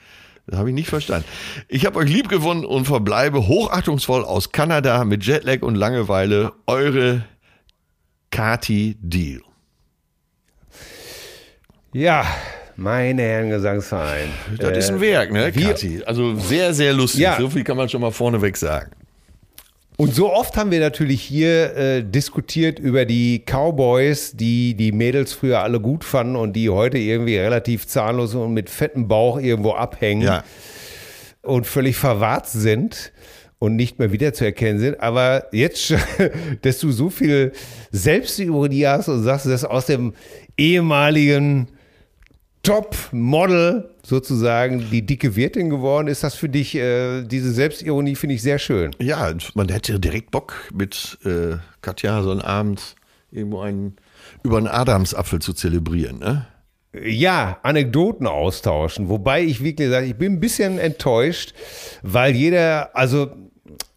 [0.48, 1.28] Das habe ich nicht verstanden.
[1.68, 6.54] Ich habe euch lieb gewonnen und verbleibe hochachtungsvoll aus Kanada mit Jetlag und Langeweile.
[6.68, 7.26] Eure
[8.30, 9.42] Kati Deal.
[11.94, 12.26] Ja,
[12.76, 14.30] meine Herren Gesangsverein.
[14.60, 16.04] Das ist ein Werk, ne, Kathi?
[16.06, 17.22] Also sehr, sehr lustig.
[17.22, 17.38] Ja.
[17.40, 18.92] So viel kann man schon mal vorneweg sagen.
[19.98, 25.32] Und so oft haben wir natürlich hier äh, diskutiert über die Cowboys, die die Mädels
[25.34, 29.72] früher alle gut fanden und die heute irgendwie relativ zahnlos und mit fettem Bauch irgendwo
[29.72, 30.44] abhängen Ja.
[31.44, 33.14] und völlig verwahrt sind
[33.58, 35.00] und nicht mehr wiederzuerkennen sind.
[35.00, 35.94] Aber jetzt,
[36.62, 37.54] dass du so viel
[37.92, 40.14] Selbstironie hast und sagst, das ist aus dem
[40.58, 41.70] ehemaligen
[42.64, 48.42] Top-Model sozusagen die dicke Wirtin geworden, ist das für dich, äh, diese Selbstironie finde ich
[48.42, 48.92] sehr schön.
[49.02, 52.96] Ja, man hätte direkt Bock mit äh, Katja so einen Abend
[53.32, 53.96] irgendwo einen,
[54.44, 56.48] über einen Adamsapfel zu zelebrieren, ne?
[57.04, 59.10] Ja, Anekdoten austauschen.
[59.10, 61.54] Wobei ich wirklich sage, ich bin ein bisschen enttäuscht,
[62.04, 63.32] weil jeder, also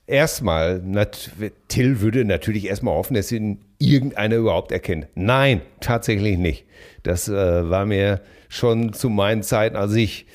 [0.09, 0.83] erstmal,
[1.69, 5.07] Till würde natürlich erstmal hoffen, dass ihn irgendeiner überhaupt erkennt.
[5.15, 6.65] Nein, tatsächlich nicht.
[7.05, 10.27] Das äh, war mir schon zu meinen Zeiten, als ich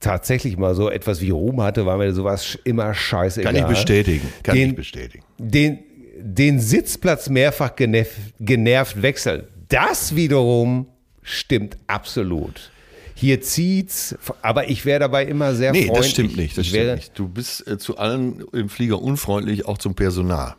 [0.00, 3.52] tatsächlich mal so etwas wie Ruhm hatte, war mir sowas immer scheißegal.
[3.52, 4.28] Kann ich bestätigen.
[4.42, 5.24] Kann Den- ich bestätigen.
[5.38, 5.78] den,
[6.20, 9.44] den Sitzplatz mehrfach genervt, genervt wechseln.
[9.68, 10.86] Das wiederum
[11.22, 12.70] stimmt absolut.
[13.14, 15.98] Hier zieht's, aber ich wäre dabei immer sehr Nee, freundlich.
[15.98, 16.56] das stimmt nicht.
[16.56, 17.18] Das stimmt nicht.
[17.18, 20.54] Du bist äh, zu allen im Flieger unfreundlich, auch zum Personal.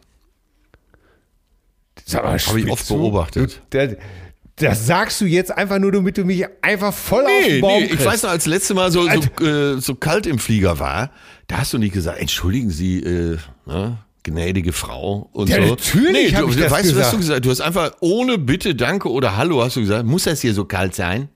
[2.05, 2.95] Sag mal, Hab ich oft zu.
[2.97, 3.61] beobachtet.
[3.69, 3.95] Du, das,
[4.59, 7.81] das sagst du jetzt einfach nur, damit du mich einfach voll auf Nee, den Baum
[7.83, 11.11] nee, ich weiß noch, als letzte Mal so, so, äh, so kalt im Flieger war,
[11.47, 15.69] da hast du nicht gesagt, entschuldigen Sie, äh, ne, gnädige Frau und Ja, so.
[15.69, 17.45] natürlich nee, du, ich weißt du, was du gesagt hast?
[17.45, 20.65] Du hast einfach ohne Bitte, Danke oder Hallo hast du gesagt, muss das hier so
[20.65, 21.29] kalt sein?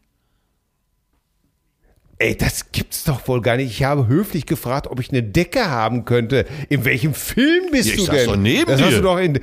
[2.19, 3.71] Ey, das gibt's doch wohl gar nicht.
[3.71, 6.45] Ich habe höflich gefragt, ob ich eine Decke haben könnte.
[6.69, 8.26] In welchem Film bist Ja, ich du denn?
[8.28, 8.86] doch neben das dir.
[8.86, 9.39] hast du doch in.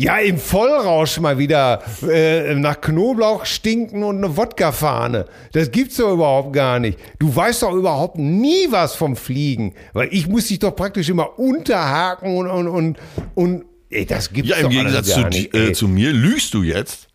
[0.00, 5.26] Ja, im Vollrausch mal wieder äh, nach Knoblauch stinken und eine Wodkafahne.
[5.52, 6.98] Das gibt's doch überhaupt gar nicht.
[7.18, 11.38] Du weißt doch überhaupt nie was vom Fliegen, weil ich muss dich doch praktisch immer
[11.38, 12.98] unterhaken und und und,
[13.34, 15.54] und ey, das gibt's Ja, im doch Gegensatz alles zu, gar nicht.
[15.54, 17.08] äh, zu mir lügst du jetzt.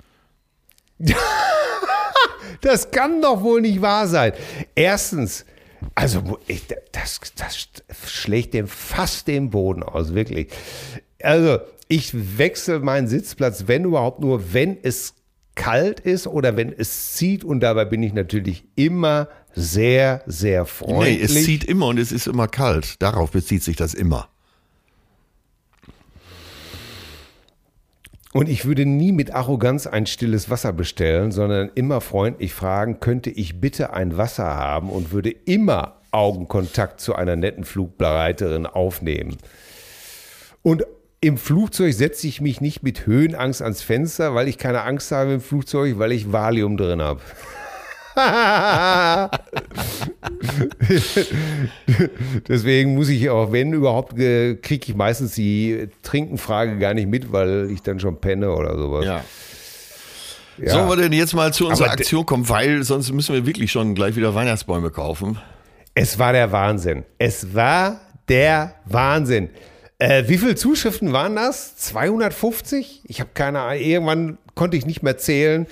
[2.62, 4.34] Das kann doch wohl nicht wahr sein.
[4.74, 5.46] Erstens,
[5.94, 7.68] also ich, das, das
[8.10, 10.48] schlägt dem fast den Boden aus, wirklich.
[11.22, 15.14] Also ich wechsle meinen Sitzplatz, wenn überhaupt nur, wenn es
[15.56, 20.68] kalt ist oder wenn es zieht und dabei bin ich natürlich immer sehr, sehr Nee,
[20.68, 21.24] freundlich.
[21.24, 23.02] es zieht immer und es ist immer kalt.
[23.02, 24.28] Darauf bezieht sich das immer.
[28.34, 33.30] Und ich würde nie mit Arroganz ein stilles Wasser bestellen, sondern immer freundlich fragen, könnte
[33.30, 39.38] ich bitte ein Wasser haben und würde immer Augenkontakt zu einer netten Flugbegleiterin aufnehmen.
[40.64, 40.86] Und
[41.26, 45.34] im Flugzeug setze ich mich nicht mit Höhenangst ans Fenster, weil ich keine Angst habe
[45.34, 47.20] im Flugzeug, weil ich Valium drin habe.
[52.48, 57.72] Deswegen muss ich auch, wenn überhaupt, kriege ich meistens die Trinkenfrage gar nicht mit, weil
[57.72, 59.06] ich dann schon penne oder sowas.
[59.06, 59.26] Ja.
[60.58, 60.74] Ja.
[60.74, 63.72] Sollen wir denn jetzt mal zu unserer Aber Aktion kommen, weil sonst müssen wir wirklich
[63.72, 65.40] schon gleich wieder Weihnachtsbäume kaufen.
[65.96, 67.04] Es war der Wahnsinn.
[67.18, 68.00] Es war
[68.30, 69.50] der Wahnsinn.
[69.98, 71.78] Äh, wie viele Zuschriften waren das?
[71.78, 73.04] 250?
[73.06, 73.82] Ich habe keine Ahnung.
[73.82, 75.68] Irgendwann konnte ich nicht mehr zählen.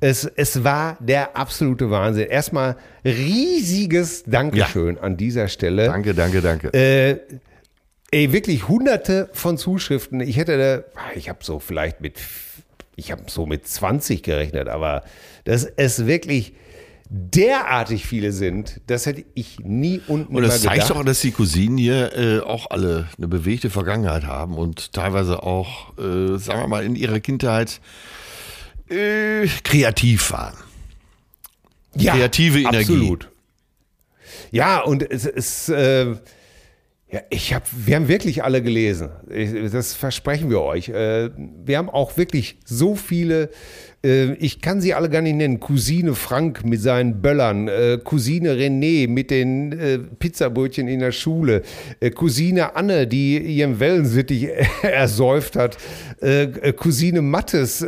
[0.00, 2.28] Es, es war der absolute Wahnsinn.
[2.28, 5.02] Erstmal riesiges Dankeschön ja.
[5.02, 5.86] an dieser Stelle.
[5.86, 6.68] Danke, danke, danke.
[6.74, 7.20] Äh,
[8.10, 10.20] ey, wirklich hunderte von Zuschriften.
[10.20, 12.18] Ich hätte, ich habe so vielleicht mit
[13.00, 15.02] ich habe so mit 20 gerechnet, aber
[15.44, 16.54] dass es wirklich
[17.10, 21.76] derartig viele sind, das hätte ich nie unten Und das zeigt doch, dass die Cousinen
[21.76, 26.84] hier äh, auch alle eine bewegte Vergangenheit haben und teilweise auch, äh, sagen wir mal,
[26.84, 27.80] in ihrer Kindheit
[28.88, 30.56] äh, kreativ waren.
[31.96, 32.78] Ja, kreative Energie.
[32.78, 33.28] Absolut.
[34.52, 36.14] Ja, und es ist äh,
[37.12, 39.10] ja, ich habe, wir haben wirklich alle gelesen.
[39.72, 40.90] Das versprechen wir euch.
[40.90, 43.50] Äh, wir haben auch wirklich so viele
[44.02, 45.60] äh, ich kann sie alle gar nicht nennen.
[45.60, 51.62] Cousine Frank mit seinen Böllern, äh, Cousine René mit den äh, Pizzabrötchen in der Schule,
[52.14, 54.48] Cousine Anne, die ihren Wellensittich
[54.82, 55.76] ersäuft hat,
[56.76, 57.84] Cousine Mattes,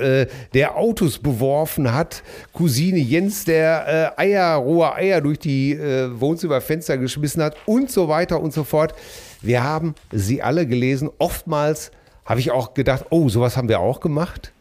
[0.55, 7.57] der Autos beworfen hat, Cousine Jens, der Eier, rohe Eier durch die Wohnzimmerfenster geschmissen hat
[7.67, 8.95] und so weiter und so fort.
[9.43, 11.11] Wir haben sie alle gelesen.
[11.19, 11.91] Oftmals
[12.25, 14.52] habe ich auch gedacht, oh, sowas haben wir auch gemacht.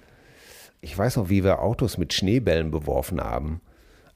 [0.82, 3.62] Ich weiß noch, wie wir Autos mit Schneebällen beworfen haben.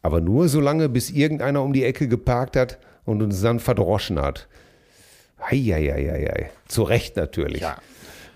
[0.01, 4.19] Aber nur so lange, bis irgendeiner um die Ecke geparkt hat und uns dann verdroschen
[4.19, 4.47] hat.
[5.37, 6.49] Eieieiei.
[6.67, 7.61] Zu Recht natürlich.
[7.61, 7.77] Ja.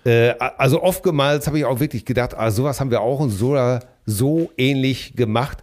[0.04, 3.78] Äh, also oftmals habe ich auch wirklich gedacht, ah, sowas haben wir auch und so,
[4.06, 5.58] so ähnlich gemacht.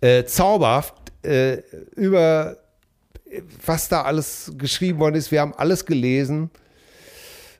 [0.00, 1.62] Äh, zauberhaft äh,
[1.96, 2.56] über
[3.64, 5.30] was da alles geschrieben worden ist.
[5.30, 6.50] Wir haben alles gelesen.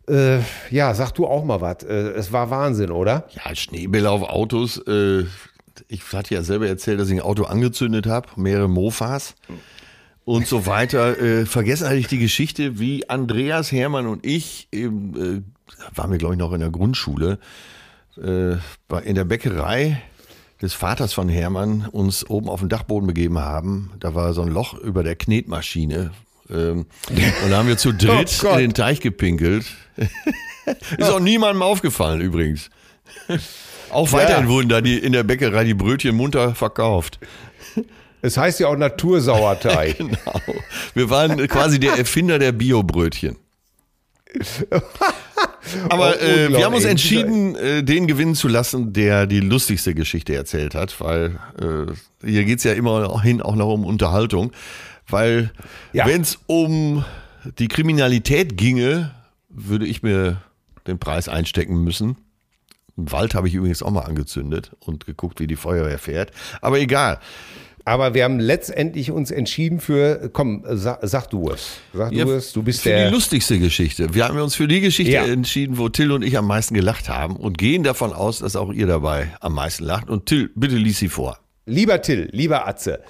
[0.09, 0.41] Äh,
[0.71, 1.83] ja, sag du auch mal was.
[1.85, 3.29] Äh, es war Wahnsinn, oder?
[3.33, 4.79] Ja, Schneebälle auf Autos.
[4.87, 5.25] Äh,
[5.89, 9.35] ich hatte ja selber erzählt, dass ich ein Auto angezündet habe, mehrere Mofas
[10.25, 11.19] und so weiter.
[11.19, 16.35] Äh, vergessen eigentlich die Geschichte, wie Andreas Hermann und ich, eben, äh, waren wir glaube
[16.35, 17.39] ich noch in der Grundschule,
[18.17, 18.53] äh,
[19.05, 20.03] in der Bäckerei
[20.63, 23.93] des Vaters von Hermann uns oben auf den Dachboden begeben haben.
[24.01, 26.13] Da war so ein Loch über der Knetmaschine
[26.51, 29.67] ähm, und da haben wir zu dritt oh in den Teich gepinkelt.
[30.99, 32.71] Ist auch niemandem aufgefallen übrigens.
[33.91, 34.51] Auch weiterhin ja.
[34.51, 37.19] wurden da die, in der Bäckerei die Brötchen munter verkauft.
[38.23, 39.99] Es heißt ja auch Natursauerteig.
[39.99, 40.41] genau.
[40.95, 43.37] Wir waren quasi der Erfinder der Biobrötchen.
[45.91, 49.95] Aber oh, äh, wir haben uns entschieden, äh, den gewinnen zu lassen, der die lustigste
[49.95, 54.53] Geschichte erzählt hat, weil äh, hier geht's ja immerhin auch noch um Unterhaltung.
[55.09, 55.51] Weil
[55.93, 56.07] ja.
[56.07, 57.05] wenn es um
[57.59, 59.11] die Kriminalität ginge,
[59.49, 60.41] würde ich mir
[60.87, 62.17] den Preis einstecken müssen.
[62.97, 66.31] Einen Wald habe ich übrigens auch mal angezündet und geguckt, wie die Feuerwehr fährt.
[66.61, 67.19] Aber egal.
[67.87, 71.81] Aber wir haben letztendlich uns entschieden für, komm, sag, sag du es.
[71.93, 73.09] Sag ja, du es, du bist für der.
[73.09, 74.15] die lustigste Geschichte.
[74.15, 75.25] Wir haben uns für die Geschichte ja.
[75.27, 78.73] entschieden, wo Till und ich am meisten gelacht haben und gehen davon aus, dass auch
[78.73, 80.09] ihr dabei am meisten lacht.
[80.09, 81.39] Und Till, bitte lies sie vor.
[81.67, 83.01] Lieber Till, lieber Atze.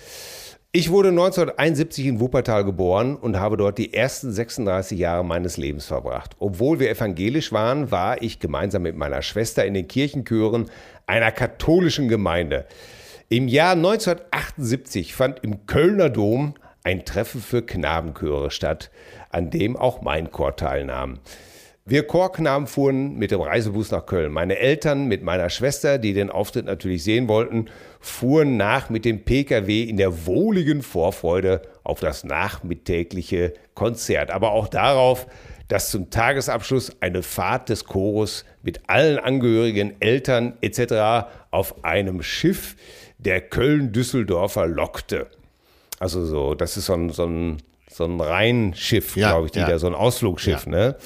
[0.77, 5.87] Ich wurde 1971 in Wuppertal geboren und habe dort die ersten 36 Jahre meines Lebens
[5.87, 6.35] verbracht.
[6.41, 10.69] Obwohl wir evangelisch waren, war ich gemeinsam mit meiner Schwester in den Kirchenchören
[11.07, 12.67] einer katholischen Gemeinde.
[13.29, 18.91] Im Jahr 1978 fand im Kölner Dom ein Treffen für Knabenchöre statt,
[19.31, 21.21] an dem auch mein Chor teilnahm.
[21.87, 24.33] Wir Chorknaben fuhren mit dem Reisebus nach Köln.
[24.33, 27.67] Meine Eltern mit meiner Schwester, die den Auftritt natürlich sehen wollten,
[28.01, 34.69] fuhren nach mit dem Pkw in der wohligen Vorfreude auf das nachmittägliche Konzert, aber auch
[34.69, 35.27] darauf,
[35.69, 41.29] dass zum Tagesabschluss eine Fahrt des Chorus mit allen Angehörigen, Eltern etc.
[41.51, 42.77] auf einem Schiff
[43.19, 45.27] der Köln-Düsseldorfer lockte.
[45.99, 47.59] Also so, das ist so ein, so ein,
[47.91, 49.69] so ein Rheinschiff, ja, glaube ich, die ja.
[49.69, 50.71] da, so ein Ausflugschiff, ja.
[50.71, 50.97] ne?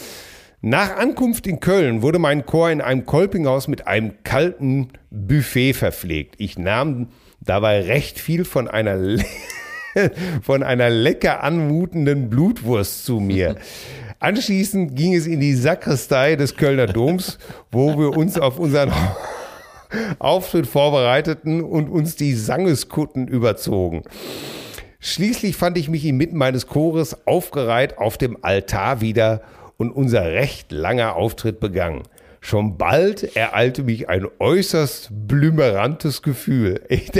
[0.60, 6.34] Nach Ankunft in Köln wurde mein Chor in einem Kolpinghaus mit einem kalten Buffet verpflegt.
[6.38, 8.98] Ich nahm dabei recht viel von einer,
[10.42, 13.54] von einer lecker anmutenden Blutwurst zu mir.
[14.18, 17.38] Anschließend ging es in die Sakristei des Kölner Doms,
[17.70, 18.92] wo wir uns auf unseren
[20.18, 24.02] Auftritt vorbereiteten und uns die Sangeskutten überzogen.
[24.98, 29.42] Schließlich fand ich mich inmitten meines Chores aufgereiht auf dem Altar wieder
[29.78, 32.02] und unser recht langer Auftritt begann.
[32.40, 36.82] Schon bald ereilte mich ein äußerst blümerantes Gefühl.
[36.88, 37.10] Ich,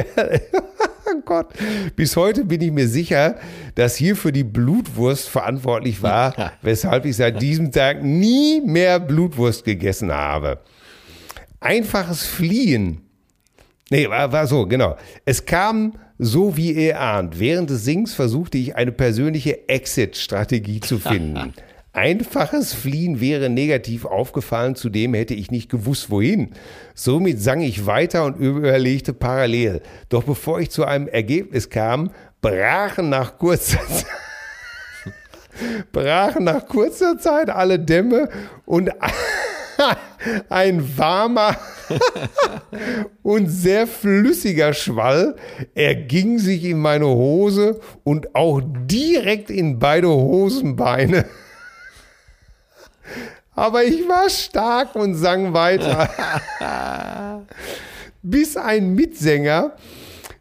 [1.11, 1.55] Oh Gott.
[1.97, 3.37] Bis heute bin ich mir sicher,
[3.75, 10.13] dass hierfür die Blutwurst verantwortlich war, weshalb ich seit diesem Tag nie mehr Blutwurst gegessen
[10.13, 10.59] habe.
[11.61, 13.01] Einfaches Fliehen.
[13.91, 14.99] Nee, war, war so, genau.
[15.25, 17.41] Es kam so, wie ihr ahnt.
[17.41, 21.55] Während des Sings versuchte ich eine persönliche Exit-Strategie zu finden.
[21.99, 26.51] Einfaches Fliehen wäre negativ aufgefallen, zudem hätte ich nicht gewusst, wohin.
[26.95, 29.83] Somit sang ich weiter und überlegte parallel.
[30.09, 34.07] Doch bevor ich zu einem Ergebnis kam, brachen nach kurzer Zeit
[35.91, 38.29] brachen nach kurzer Zeit alle Dämme
[38.65, 38.93] und
[40.49, 41.57] ein warmer
[43.25, 45.35] und sehr flüssiger Schwall
[45.75, 51.25] erging sich in meine Hose und auch direkt in beide Hosenbeine.
[53.55, 56.09] Aber ich war stark und sang weiter.
[58.23, 59.77] Bis ein Mitsänger,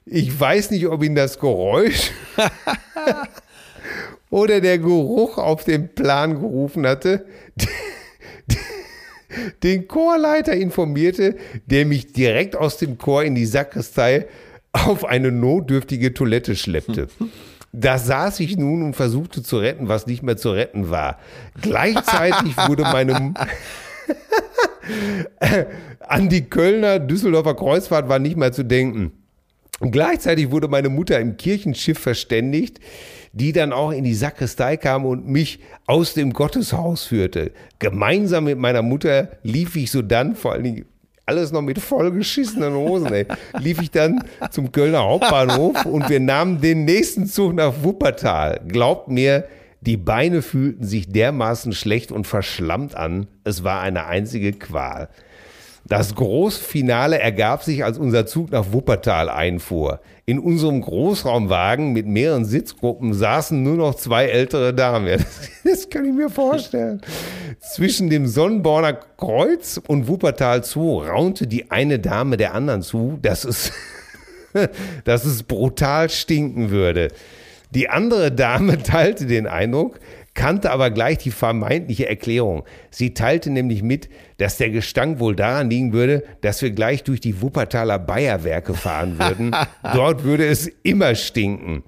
[0.06, 2.12] ich weiß nicht, ob ihn das Geräusch
[4.30, 7.26] oder der Geruch auf den Plan gerufen hatte,
[9.64, 14.28] den Chorleiter informierte, der mich direkt aus dem Chor in die Sakristei
[14.72, 17.08] auf eine notdürftige Toilette schleppte.
[17.80, 21.20] Da saß ich nun und versuchte zu retten, was nicht mehr zu retten war.
[21.62, 23.36] Gleichzeitig wurde meine
[26.00, 29.12] an die Kölner Düsseldorfer Kreuzfahrt war nicht mehr zu denken.
[29.80, 32.80] Gleichzeitig wurde meine Mutter im Kirchenschiff verständigt,
[33.32, 37.52] die dann auch in die Sakristei kam und mich aus dem Gotteshaus führte.
[37.78, 40.86] Gemeinsam mit meiner Mutter lief ich so dann, vor allen Dingen
[41.28, 43.26] alles noch mit vollgeschissenen Hosen, ey,
[43.60, 48.62] lief ich dann zum Kölner Hauptbahnhof und wir nahmen den nächsten Zug nach Wuppertal.
[48.66, 49.46] Glaubt mir,
[49.82, 53.28] die Beine fühlten sich dermaßen schlecht und verschlammt an.
[53.44, 55.10] Es war eine einzige Qual.
[55.88, 60.02] Das Großfinale ergab sich, als unser Zug nach Wuppertal einfuhr.
[60.26, 65.08] In unserem Großraumwagen mit mehreren Sitzgruppen saßen nur noch zwei ältere Damen.
[65.08, 67.02] Das, das kann ich mir vorstellen.
[67.62, 73.46] Zwischen dem Sonnenborner Kreuz und Wuppertal Zoo raunte die eine Dame der anderen zu, dass
[73.46, 73.72] es,
[75.06, 77.08] dass es brutal stinken würde.
[77.72, 80.00] Die andere Dame teilte den Eindruck,
[80.38, 82.64] kannte aber gleich die vermeintliche Erklärung.
[82.92, 84.08] Sie teilte nämlich mit,
[84.38, 89.18] dass der Gestank wohl daran liegen würde, dass wir gleich durch die Wuppertaler Bayerwerke fahren
[89.18, 89.56] würden.
[89.94, 91.84] Dort würde es immer stinken.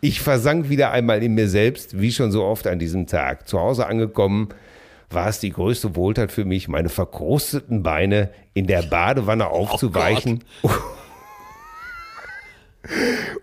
[0.00, 3.46] Ich versank wieder einmal in mir selbst, wie schon so oft an diesem Tag.
[3.46, 4.48] Zu Hause angekommen,
[5.10, 10.42] war es die größte Wohltat für mich, meine verkrusteten Beine in der Badewanne oh aufzuweichen.
[10.62, 10.70] Oh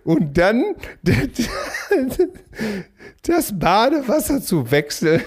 [0.04, 0.74] und dann
[3.22, 5.22] das Badewasser zu wechseln.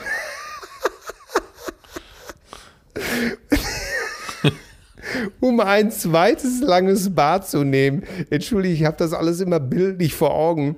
[5.39, 8.03] um ein zweites langes Bad zu nehmen.
[8.29, 10.75] Entschuldige, ich habe das alles immer bildlich vor Augen.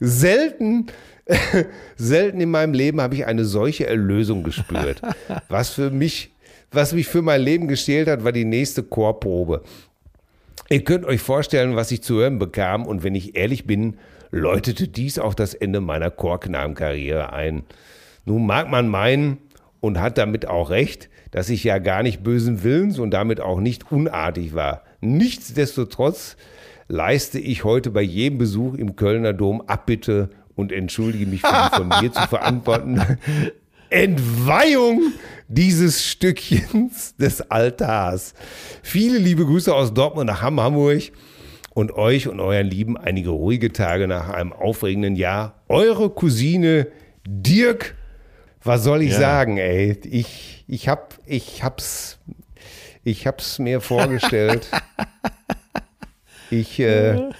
[0.00, 0.86] Selten,
[1.96, 5.00] selten in meinem Leben habe ich eine solche Erlösung gespürt.
[5.48, 6.32] Was für mich,
[6.70, 9.62] was mich für mein Leben gestählt hat, war die nächste Chorprobe.
[10.68, 13.98] Ihr könnt euch vorstellen, was ich zu hören bekam, und wenn ich ehrlich bin,
[14.32, 17.62] läutete dies auch das Ende meiner Chorknabenkarriere ein.
[18.24, 19.38] Nun mag man meinen,
[19.82, 23.60] und hat damit auch recht, dass ich ja gar nicht bösen Willens und damit auch
[23.60, 24.84] nicht unartig war.
[25.00, 26.36] Nichtsdestotrotz
[26.88, 31.76] leiste ich heute bei jedem Besuch im Kölner Dom Abbitte und entschuldige mich für die
[31.76, 33.02] von mir zu verantworten
[33.90, 35.12] Entweihung
[35.48, 38.34] dieses Stückchens des Altars.
[38.82, 41.10] Viele liebe Grüße aus Dortmund nach Hamburg
[41.74, 45.62] und euch und euren Lieben einige ruhige Tage nach einem aufregenden Jahr.
[45.68, 46.88] Eure Cousine
[47.26, 47.94] Dirk.
[48.62, 49.18] Was soll ich ja.
[49.18, 49.98] sagen, ey?
[50.04, 52.18] Ich, ich hab, ich hab's,
[53.02, 54.68] ich hab's mir vorgestellt.
[56.50, 57.30] ich, äh,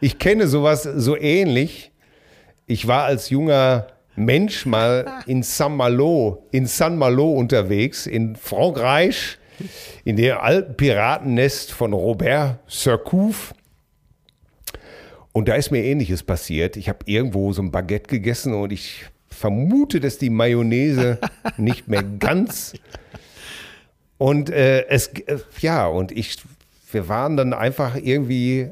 [0.00, 1.92] ich kenne sowas so ähnlich.
[2.66, 9.38] Ich war als junger Mensch mal in San Malo, in San Malo unterwegs, in Frankreich,
[10.04, 13.54] in dem alten Piratennest von Robert Surcouf.
[15.32, 16.76] Und da ist mir Ähnliches passiert.
[16.76, 21.18] Ich habe irgendwo so ein Baguette gegessen und ich vermute, dass die Mayonnaise
[21.56, 22.74] nicht mehr ganz.
[24.18, 26.36] Und äh, es, äh, ja, und ich,
[26.90, 28.70] wir waren dann einfach irgendwie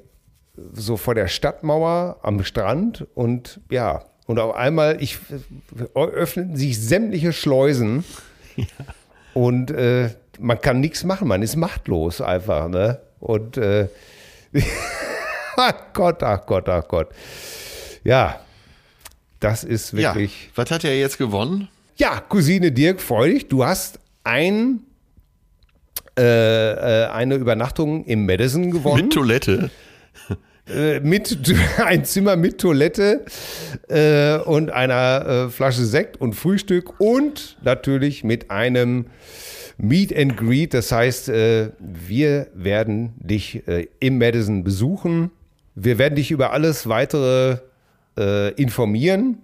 [0.72, 5.18] so vor der Stadtmauer am Strand und ja, und auf einmal ich,
[5.94, 8.04] äh, öffneten sich sämtliche Schleusen
[8.56, 8.66] ja.
[9.34, 12.68] und äh, man kann nichts machen, man ist machtlos einfach.
[12.68, 13.00] Ne?
[13.18, 13.88] Und äh,
[15.60, 17.08] ach Gott, ach Gott, ach Gott.
[18.04, 18.40] Ja,
[19.40, 20.44] das ist wirklich.
[20.46, 21.68] Ja, was hat er jetzt gewonnen?
[21.96, 24.80] Ja, Cousine Dirk, freu dich, du hast ein,
[26.18, 29.04] äh, äh, eine Übernachtung im Madison gewonnen.
[29.04, 29.70] Mit Toilette.
[30.68, 31.36] Äh, mit
[31.84, 33.24] ein Zimmer mit Toilette
[33.88, 39.06] äh, und einer äh, Flasche Sekt und Frühstück und natürlich mit einem
[39.78, 40.74] Meet and Greet.
[40.74, 43.62] Das heißt, wir werden dich
[43.98, 45.30] im Madison besuchen.
[45.74, 47.58] Wir werden dich über alles weitere
[48.18, 49.38] äh, informieren.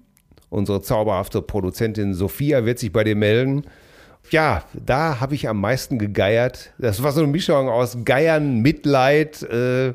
[0.48, 3.64] Unsere zauberhafte Produzentin Sophia wird sich bei dir melden.
[4.30, 6.72] Ja, da habe ich am meisten gegeiert.
[6.78, 9.94] Das war so eine Mischung aus Geiern, Mitleid äh,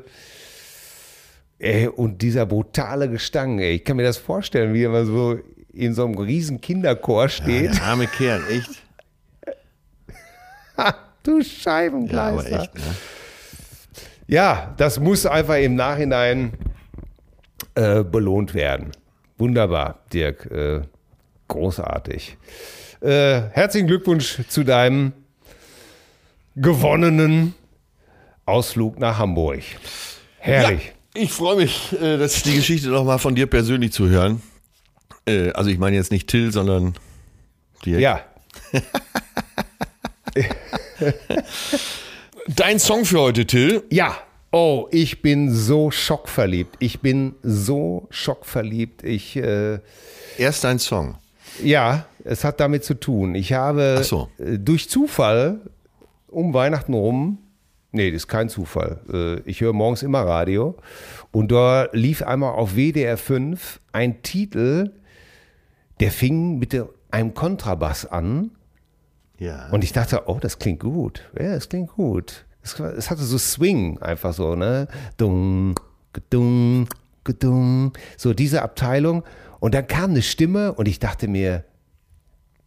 [1.58, 3.60] ey, und dieser brutale Gestank.
[3.60, 3.76] Ey.
[3.76, 5.38] Ich kann mir das vorstellen, wie er mal so
[5.72, 7.72] in so einem riesen Kinderchor steht.
[7.72, 8.70] Ja, der arme Kerl, echt.
[11.22, 12.52] du Ja, Scheibenkleister.
[12.52, 12.82] aber echt, ne?
[14.32, 16.54] Ja, das muss einfach im Nachhinein
[17.74, 18.92] äh, belohnt werden.
[19.36, 20.50] Wunderbar, Dirk.
[20.50, 20.80] Äh,
[21.48, 22.38] großartig.
[23.02, 25.12] Äh, herzlichen Glückwunsch zu deinem
[26.56, 27.54] gewonnenen
[28.46, 29.60] Ausflug nach Hamburg.
[30.38, 30.94] Herrlich.
[31.14, 34.40] Ja, ich freue mich, äh, dass die Geschichte noch mal von dir persönlich zu hören.
[35.26, 36.94] Äh, Also ich meine jetzt nicht Till, sondern
[37.84, 38.00] dir.
[38.00, 38.20] Ja.
[42.48, 43.82] Dein Song für heute, Till.
[43.90, 44.16] Ja.
[44.50, 46.76] Oh, ich bin so schockverliebt.
[46.78, 49.02] Ich bin so schockverliebt.
[49.02, 49.78] Ich, äh,
[50.36, 51.16] Erst dein Song.
[51.62, 53.34] ja, es hat damit zu tun.
[53.34, 54.28] Ich habe Ach so.
[54.38, 55.60] äh, durch Zufall
[56.28, 57.38] um Weihnachten rum,
[57.92, 59.00] nee, das ist kein Zufall.
[59.12, 60.76] Äh, ich höre morgens immer Radio
[61.30, 64.92] und da lief einmal auf WDR 5 ein Titel,
[66.00, 66.76] der fing mit
[67.10, 68.50] einem Kontrabass an
[69.42, 69.68] Ja.
[69.70, 71.28] und ich dachte, oh, das klingt gut.
[71.38, 72.44] Ja, das klingt gut.
[72.62, 74.86] Es, es hatte so Swing, einfach so, ne?
[75.16, 75.74] Dung,
[76.12, 76.86] gedung,
[77.24, 77.92] gedung.
[78.16, 79.24] So diese Abteilung.
[79.58, 81.64] Und dann kam eine Stimme und ich dachte mir,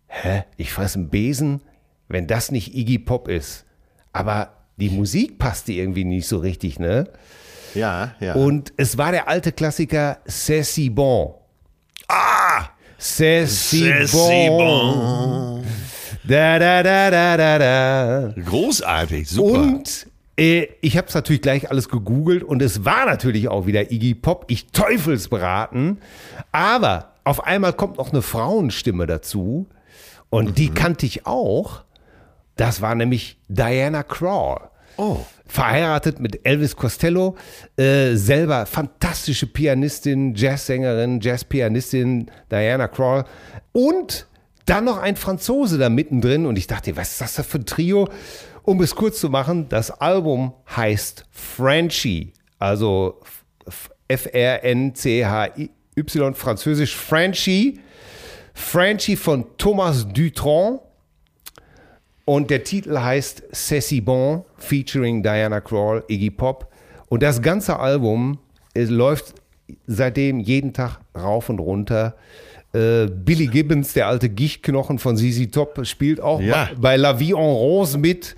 [0.07, 1.61] hä, ich fress einen Besen,
[2.09, 3.65] wenn das nicht Iggy Pop ist.
[4.11, 7.07] Aber die Musik passte irgendwie nicht so richtig, ne?
[7.73, 8.33] ja, ja.
[8.33, 11.35] Und es war der alte Klassiker C'est si bon.
[12.09, 12.69] ah!
[12.97, 15.63] C'est si C'est si bon.
[16.27, 18.33] Da, da, da, da, da, da.
[18.41, 19.59] Großartig, super.
[19.59, 20.07] Und
[20.37, 24.15] äh, ich habe es natürlich gleich alles gegoogelt und es war natürlich auch wieder Iggy
[24.15, 24.45] Pop.
[24.47, 25.99] Ich teufelsberaten.
[26.51, 29.67] Aber auf einmal kommt noch eine Frauenstimme dazu
[30.31, 31.83] und die kannte ich auch.
[32.55, 34.69] Das war nämlich Diana Krall.
[34.97, 35.17] Oh.
[35.45, 37.35] Verheiratet mit Elvis Costello,
[37.77, 43.25] äh, selber fantastische Pianistin, Jazzsängerin, Jazzpianistin Diana Krall
[43.73, 44.25] und
[44.65, 47.65] dann noch ein Franzose da mittendrin und ich dachte, was ist das da für ein
[47.65, 48.09] Trio?
[48.63, 53.21] Um es kurz zu machen, das Album heißt Frenchy, also
[54.07, 55.65] F-R-N-C-H-Y,
[56.33, 57.79] französisch Frenchy.
[58.53, 60.79] Frenchy von Thomas Dutron.
[62.23, 66.71] Und der Titel heißt si bon, featuring Diana Krall, Iggy Pop.
[67.07, 68.39] Und das ganze Album
[68.73, 69.35] läuft
[69.85, 72.15] seitdem jeden Tag rauf und runter.
[72.75, 76.69] Äh, Billy Gibbons, der alte Gichtknochen von ZZ Top, spielt auch Ja.
[76.73, 78.35] bei, bei La Vie en Rose mit.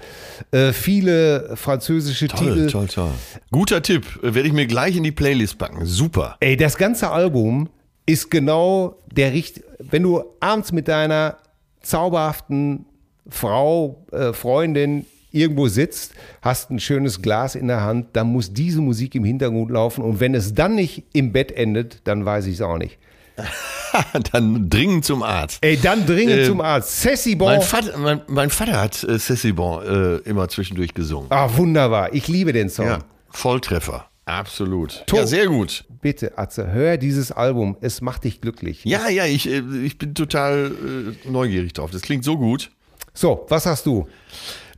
[0.52, 2.70] Äh, viele französische Toll, Titel.
[2.70, 3.12] toll, toll.
[3.52, 4.06] Guter Tipp.
[4.22, 5.86] Äh, Werde ich mir gleich in die Playlist packen.
[5.86, 6.38] Super.
[6.40, 7.70] Ey, das ganze Album
[8.06, 9.62] ist genau der Richt.
[9.80, 11.38] Wenn du abends mit deiner
[11.82, 12.86] zauberhaften
[13.30, 18.82] Frau, äh, Freundin irgendwo sitzt, hast ein schönes Glas in der Hand, dann muss diese
[18.82, 20.04] Musik im Hintergrund laufen.
[20.04, 22.98] Und wenn es dann nicht im Bett endet, dann weiß ich es auch nicht.
[24.32, 25.60] Dann dringend zum Arzt.
[25.62, 27.02] Ey, dann dringend Äh, zum Arzt.
[27.02, 27.48] Ceci Bon.
[27.50, 31.28] Mein Vater, mein, mein Vater hat äh, C'est Bon äh, immer zwischendurch gesungen.
[31.32, 32.14] Ah, wunderbar.
[32.14, 32.86] Ich liebe den Song.
[32.88, 34.08] Ja, Volltreffer.
[34.26, 35.04] Absolut.
[35.08, 35.86] To- Ja, sehr gut.
[36.02, 37.78] Bitte, Atze, hör dieses Album.
[37.82, 38.84] Es macht dich glücklich.
[38.84, 40.72] Ja, ja, ich, äh, ich bin total
[41.26, 41.92] äh, neugierig drauf.
[41.92, 42.70] Das klingt so gut.
[43.14, 44.08] So, was hast du?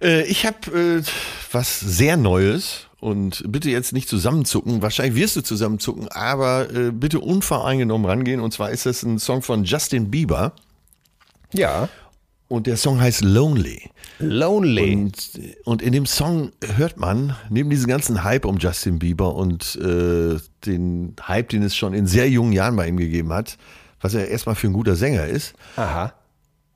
[0.02, 1.04] Äh, ich habe äh,
[1.52, 4.82] was sehr Neues und bitte jetzt nicht zusammenzucken.
[4.82, 8.40] Wahrscheinlich wirst du zusammenzucken, aber äh, bitte unvoreingenommen rangehen.
[8.42, 10.54] Und zwar ist das ein Song von Justin Bieber
[11.54, 11.88] Ja.
[12.48, 13.90] und der Song heißt Lonely.
[14.20, 14.94] Lonely.
[14.96, 19.76] Und, und in dem Song hört man, neben diesem ganzen Hype um Justin Bieber und
[19.78, 23.58] äh, den Hype, den es schon in sehr jungen Jahren bei ihm gegeben hat,
[24.02, 25.54] was er erstmal für ein guter Sänger ist.
[25.78, 26.14] Aha.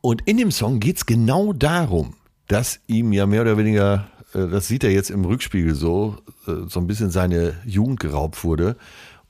[0.02, 2.16] Und in dem Song geht es genau darum,
[2.48, 6.18] dass ihm ja mehr oder weniger, das sieht er jetzt im Rückspiegel so,
[6.48, 8.76] äh, so ein bisschen seine Jugend geraubt wurde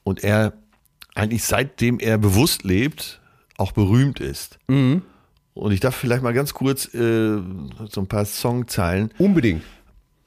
[0.03, 0.53] und er
[1.15, 3.21] eigentlich seitdem er bewusst lebt,
[3.57, 4.57] auch berühmt ist.
[5.53, 7.37] Und ich darf vielleicht mal ganz kurz äh,
[7.89, 9.11] so ein paar Songzeilen.
[9.19, 9.61] Unbedingt.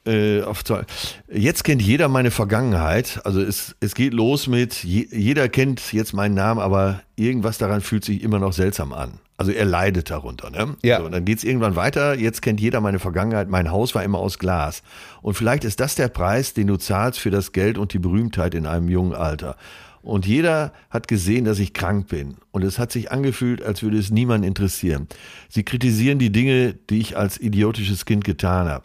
[0.07, 0.85] Äh, auf zwei.
[1.29, 3.21] Jetzt kennt jeder meine Vergangenheit.
[3.25, 7.81] Also es, es geht los mit, je, jeder kennt jetzt meinen Namen, aber irgendwas daran
[7.81, 9.19] fühlt sich immer noch seltsam an.
[9.39, 10.51] Also er leidet darunter.
[10.51, 10.77] Ne?
[10.83, 10.99] Ja.
[10.99, 12.15] So, und dann geht's irgendwann weiter.
[12.19, 13.49] Jetzt kennt jeder meine Vergangenheit.
[13.51, 14.83] Mein Haus war immer aus Glas.
[15.21, 18.55] Und vielleicht ist das der Preis, den du zahlst für das Geld und die Berühmtheit
[18.55, 19.57] in einem jungen Alter.
[20.01, 22.37] Und jeder hat gesehen, dass ich krank bin.
[22.53, 25.09] Und es hat sich angefühlt, als würde es niemand interessieren.
[25.49, 28.85] Sie kritisieren die Dinge, die ich als idiotisches Kind getan habe.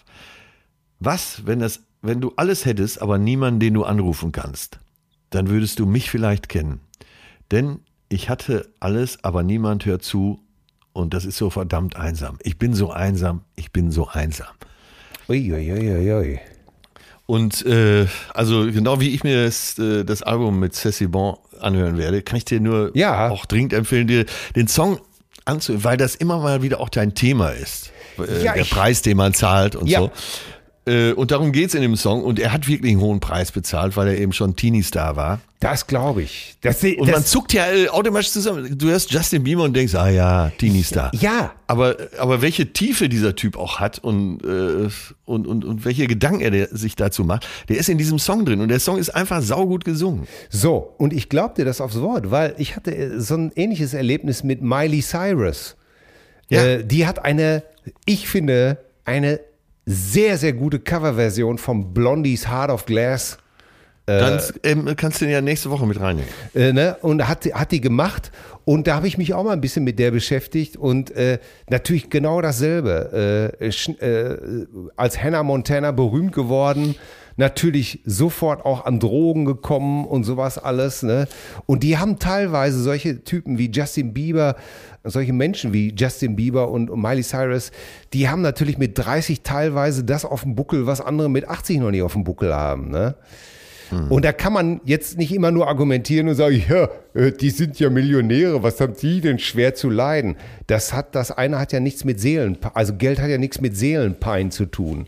[0.99, 4.80] Was, wenn das, wenn du alles hättest, aber niemanden, den du anrufen kannst?
[5.30, 6.82] Dann würdest du mich vielleicht kennen.
[7.52, 7.80] Denn
[8.12, 10.39] ich hatte alles, aber niemand hört zu.
[10.93, 12.38] Und das ist so verdammt einsam.
[12.43, 14.47] Ich bin so einsam, ich bin so einsam.
[15.30, 16.39] Uiuiuiui.
[17.26, 21.97] Und äh, also genau wie ich mir das, äh, das Album mit Ceci Bon anhören
[21.97, 23.30] werde, kann ich dir nur Ja.
[23.30, 24.99] auch dringend empfehlen, dir den Song
[25.45, 27.91] anzuhören, weil das immer mal wieder auch dein Thema ist.
[28.20, 29.99] Äh, Ja, der ich- Preis, den man zahlt und Ja.
[29.99, 30.12] so.
[30.86, 32.24] Äh, und darum geht's in dem Song.
[32.24, 35.40] Und er hat wirklich einen hohen Preis bezahlt, weil er eben schon Teenie-Star war.
[35.60, 36.56] Das glaube ich.
[36.62, 38.76] Das, Und das, man zuckt ja äh, automatisch zusammen.
[38.80, 41.12] Du hörst Justin Bieber und denkst, ah ja, Teenie-Star.
[41.14, 44.90] ja, Aber, aber welche Tiefe dieser Typ auch hat und, äh,
[45.26, 48.60] und, und, und welche Gedanken er sich dazu macht, der ist in diesem Song drin.
[48.60, 50.28] Und der Song ist einfach saugut gesungen.
[50.50, 54.44] So, und ich glaub dir das aufs Wort, weil ich hatte so ein ähnliches Erlebnis
[54.44, 55.76] mit Miley Cyrus.
[56.50, 56.64] Ja.
[56.66, 57.62] Äh, die hat eine,
[58.06, 59.40] ich finde, eine
[59.86, 63.38] sehr, sehr gute Coverversion von Blondies Heart of Glass.
[64.06, 66.30] Dann ähm, kannst du den ja nächste Woche mit reinnehmen.
[66.56, 66.98] Äh, ne?
[67.02, 68.32] Und hat, hat die gemacht.
[68.66, 70.76] Und da habe ich mich auch mal ein bisschen mit der beschäftigt.
[70.76, 73.54] Und äh, natürlich genau dasselbe.
[73.62, 74.38] Äh, äh,
[74.96, 76.96] als Hannah Montana berühmt geworden,
[77.38, 81.04] natürlich sofort auch an Drogen gekommen und sowas alles.
[81.04, 81.28] Ne?
[81.66, 84.56] Und die haben teilweise solche Typen wie Justin Bieber,
[85.04, 87.72] solche Menschen wie Justin Bieber und, und Miley Cyrus,
[88.14, 91.91] die haben natürlich mit 30 teilweise das auf dem Buckel, was andere mit 80 noch
[91.91, 92.89] nicht auf dem Buckel haben.
[92.89, 93.16] Ne?
[94.10, 97.78] Und da kann man jetzt nicht immer nur argumentieren und sagen, ja, äh, die sind
[97.80, 100.38] ja Millionäre, was haben die denn schwer zu leiden?
[100.68, 103.76] Das hat, das eine hat ja nichts mit Seelenpein, also Geld hat ja nichts mit
[103.76, 105.08] Seelenpein zu tun.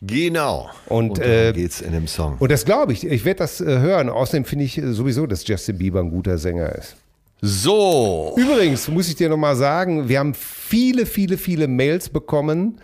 [0.00, 0.68] Genau.
[0.86, 2.36] Und, darum äh, geht's in dem Song.
[2.38, 4.08] Und das glaube ich, ich werde das äh, hören.
[4.08, 6.96] Außerdem finde ich äh, sowieso, dass Justin Bieber ein guter Sänger ist.
[7.44, 8.34] So.
[8.36, 12.80] Übrigens muss ich dir nochmal sagen, wir haben viele, viele, viele Mails bekommen,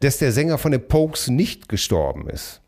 [0.00, 2.60] dass der Sänger von den Pokes nicht gestorben ist.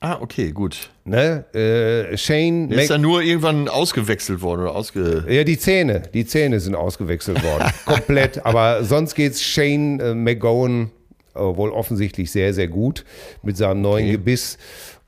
[0.00, 0.90] Ah, okay, gut.
[1.04, 1.44] Ne?
[1.54, 5.24] Äh, Shane Der ist dann nur irgendwann ausgewechselt worden oder ausge.
[5.28, 6.02] Ja, die Zähne.
[6.12, 7.70] Die Zähne sind ausgewechselt worden.
[7.86, 8.44] Komplett.
[8.44, 10.90] Aber sonst geht's Shane äh, McGowan
[11.34, 13.04] äh, wohl offensichtlich sehr, sehr gut
[13.42, 14.58] mit seinem neuen Gebiss.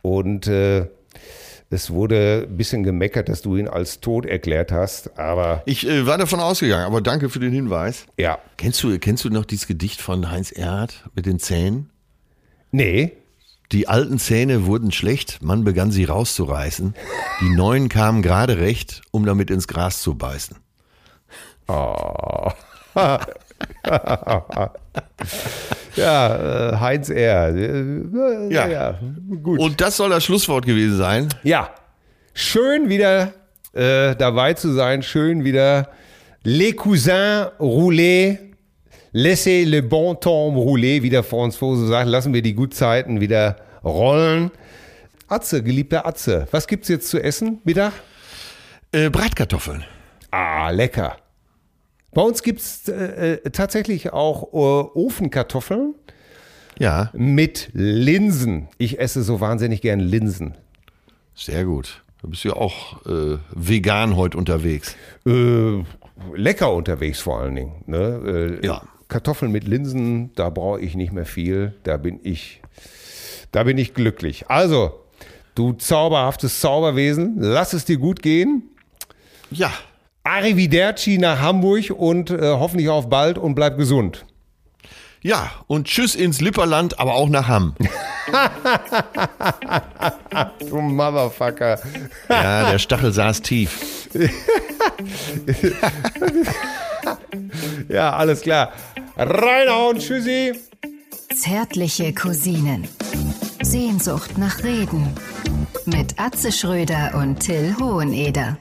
[0.03, 0.87] Und äh,
[1.71, 5.19] es wurde ein bisschen gemeckert, dass du ihn als tot erklärt hast.
[5.19, 8.07] Aber Ich äh, war davon ausgegangen, aber danke für den Hinweis.
[8.17, 8.39] ja.
[8.57, 11.91] Kennst du, kennst du noch dieses Gedicht von Heinz Erhardt mit den Zähnen?
[12.71, 13.13] Nee.
[13.71, 16.95] Die alten Zähne wurden schlecht, man begann sie rauszureißen.
[17.43, 20.57] Die neuen kamen gerade recht, um damit ins Gras zu beißen.
[25.97, 27.49] Ja, äh, Heinz R.
[27.55, 28.69] Äh, Ja.
[28.69, 28.99] ja.
[29.43, 29.59] Gut.
[29.59, 31.29] Und das soll das Schlusswort gewesen sein.
[31.43, 31.71] Ja,
[32.35, 33.33] schön wieder
[33.73, 35.89] äh, dabei zu sein, schön wieder
[36.45, 38.37] les cousins rouler,
[39.13, 44.51] laissez le bon temps rouler, wie der Franzose sagt, lassen wir die Gutzeiten wieder rollen.
[45.27, 47.93] Atze, geliebter Atze, was gibt's jetzt zu essen, Mittag?
[48.93, 49.85] Äh, Bratkartoffeln.
[50.31, 51.17] Ah, lecker.
[52.13, 55.95] Bei uns gibt's äh, äh, tatsächlich auch äh, Ofenkartoffeln
[56.79, 58.69] Ja, mit Linsen.
[58.79, 60.55] Ich esse so wahnsinnig gern Linsen.
[61.35, 62.03] sehr gut.
[62.21, 64.97] Du bist ja auch äh, vegan heute unterwegs.
[65.25, 65.85] Äh,
[66.35, 67.85] lecker unterwegs vor allen Dingen.
[67.87, 68.59] Ne?
[68.63, 68.83] Äh, Ja.
[69.07, 71.75] Kartoffeln mit Linsen, da brauche ich nicht mehr viel.
[71.85, 72.61] Da bin ich,
[73.53, 74.51] da bin ich glücklich.
[74.51, 75.01] Also,
[75.55, 78.65] du zauberhaftes Zauberwesen, lass es dir gut gehen.
[79.51, 79.73] Ja,
[80.29, 84.27] Arrivederci nach Hamburg und äh, hoffentlich auf bald und bleib gesund.
[85.23, 85.51] ja.
[85.67, 87.75] Und tschüss ins Lipperland, aber auch nach Hamm.
[90.69, 91.79] Du Motherfucker.
[92.29, 94.09] Ja, der Stachel saß tief.
[97.89, 98.73] Ja, alles klar.
[99.17, 100.53] Reinhauen, tschüssi.
[101.35, 102.87] Zärtliche Cousinen.
[103.63, 105.15] Sehnsucht nach Reden.
[105.87, 108.59] Mit Atze Schröder und Till Hoheneder.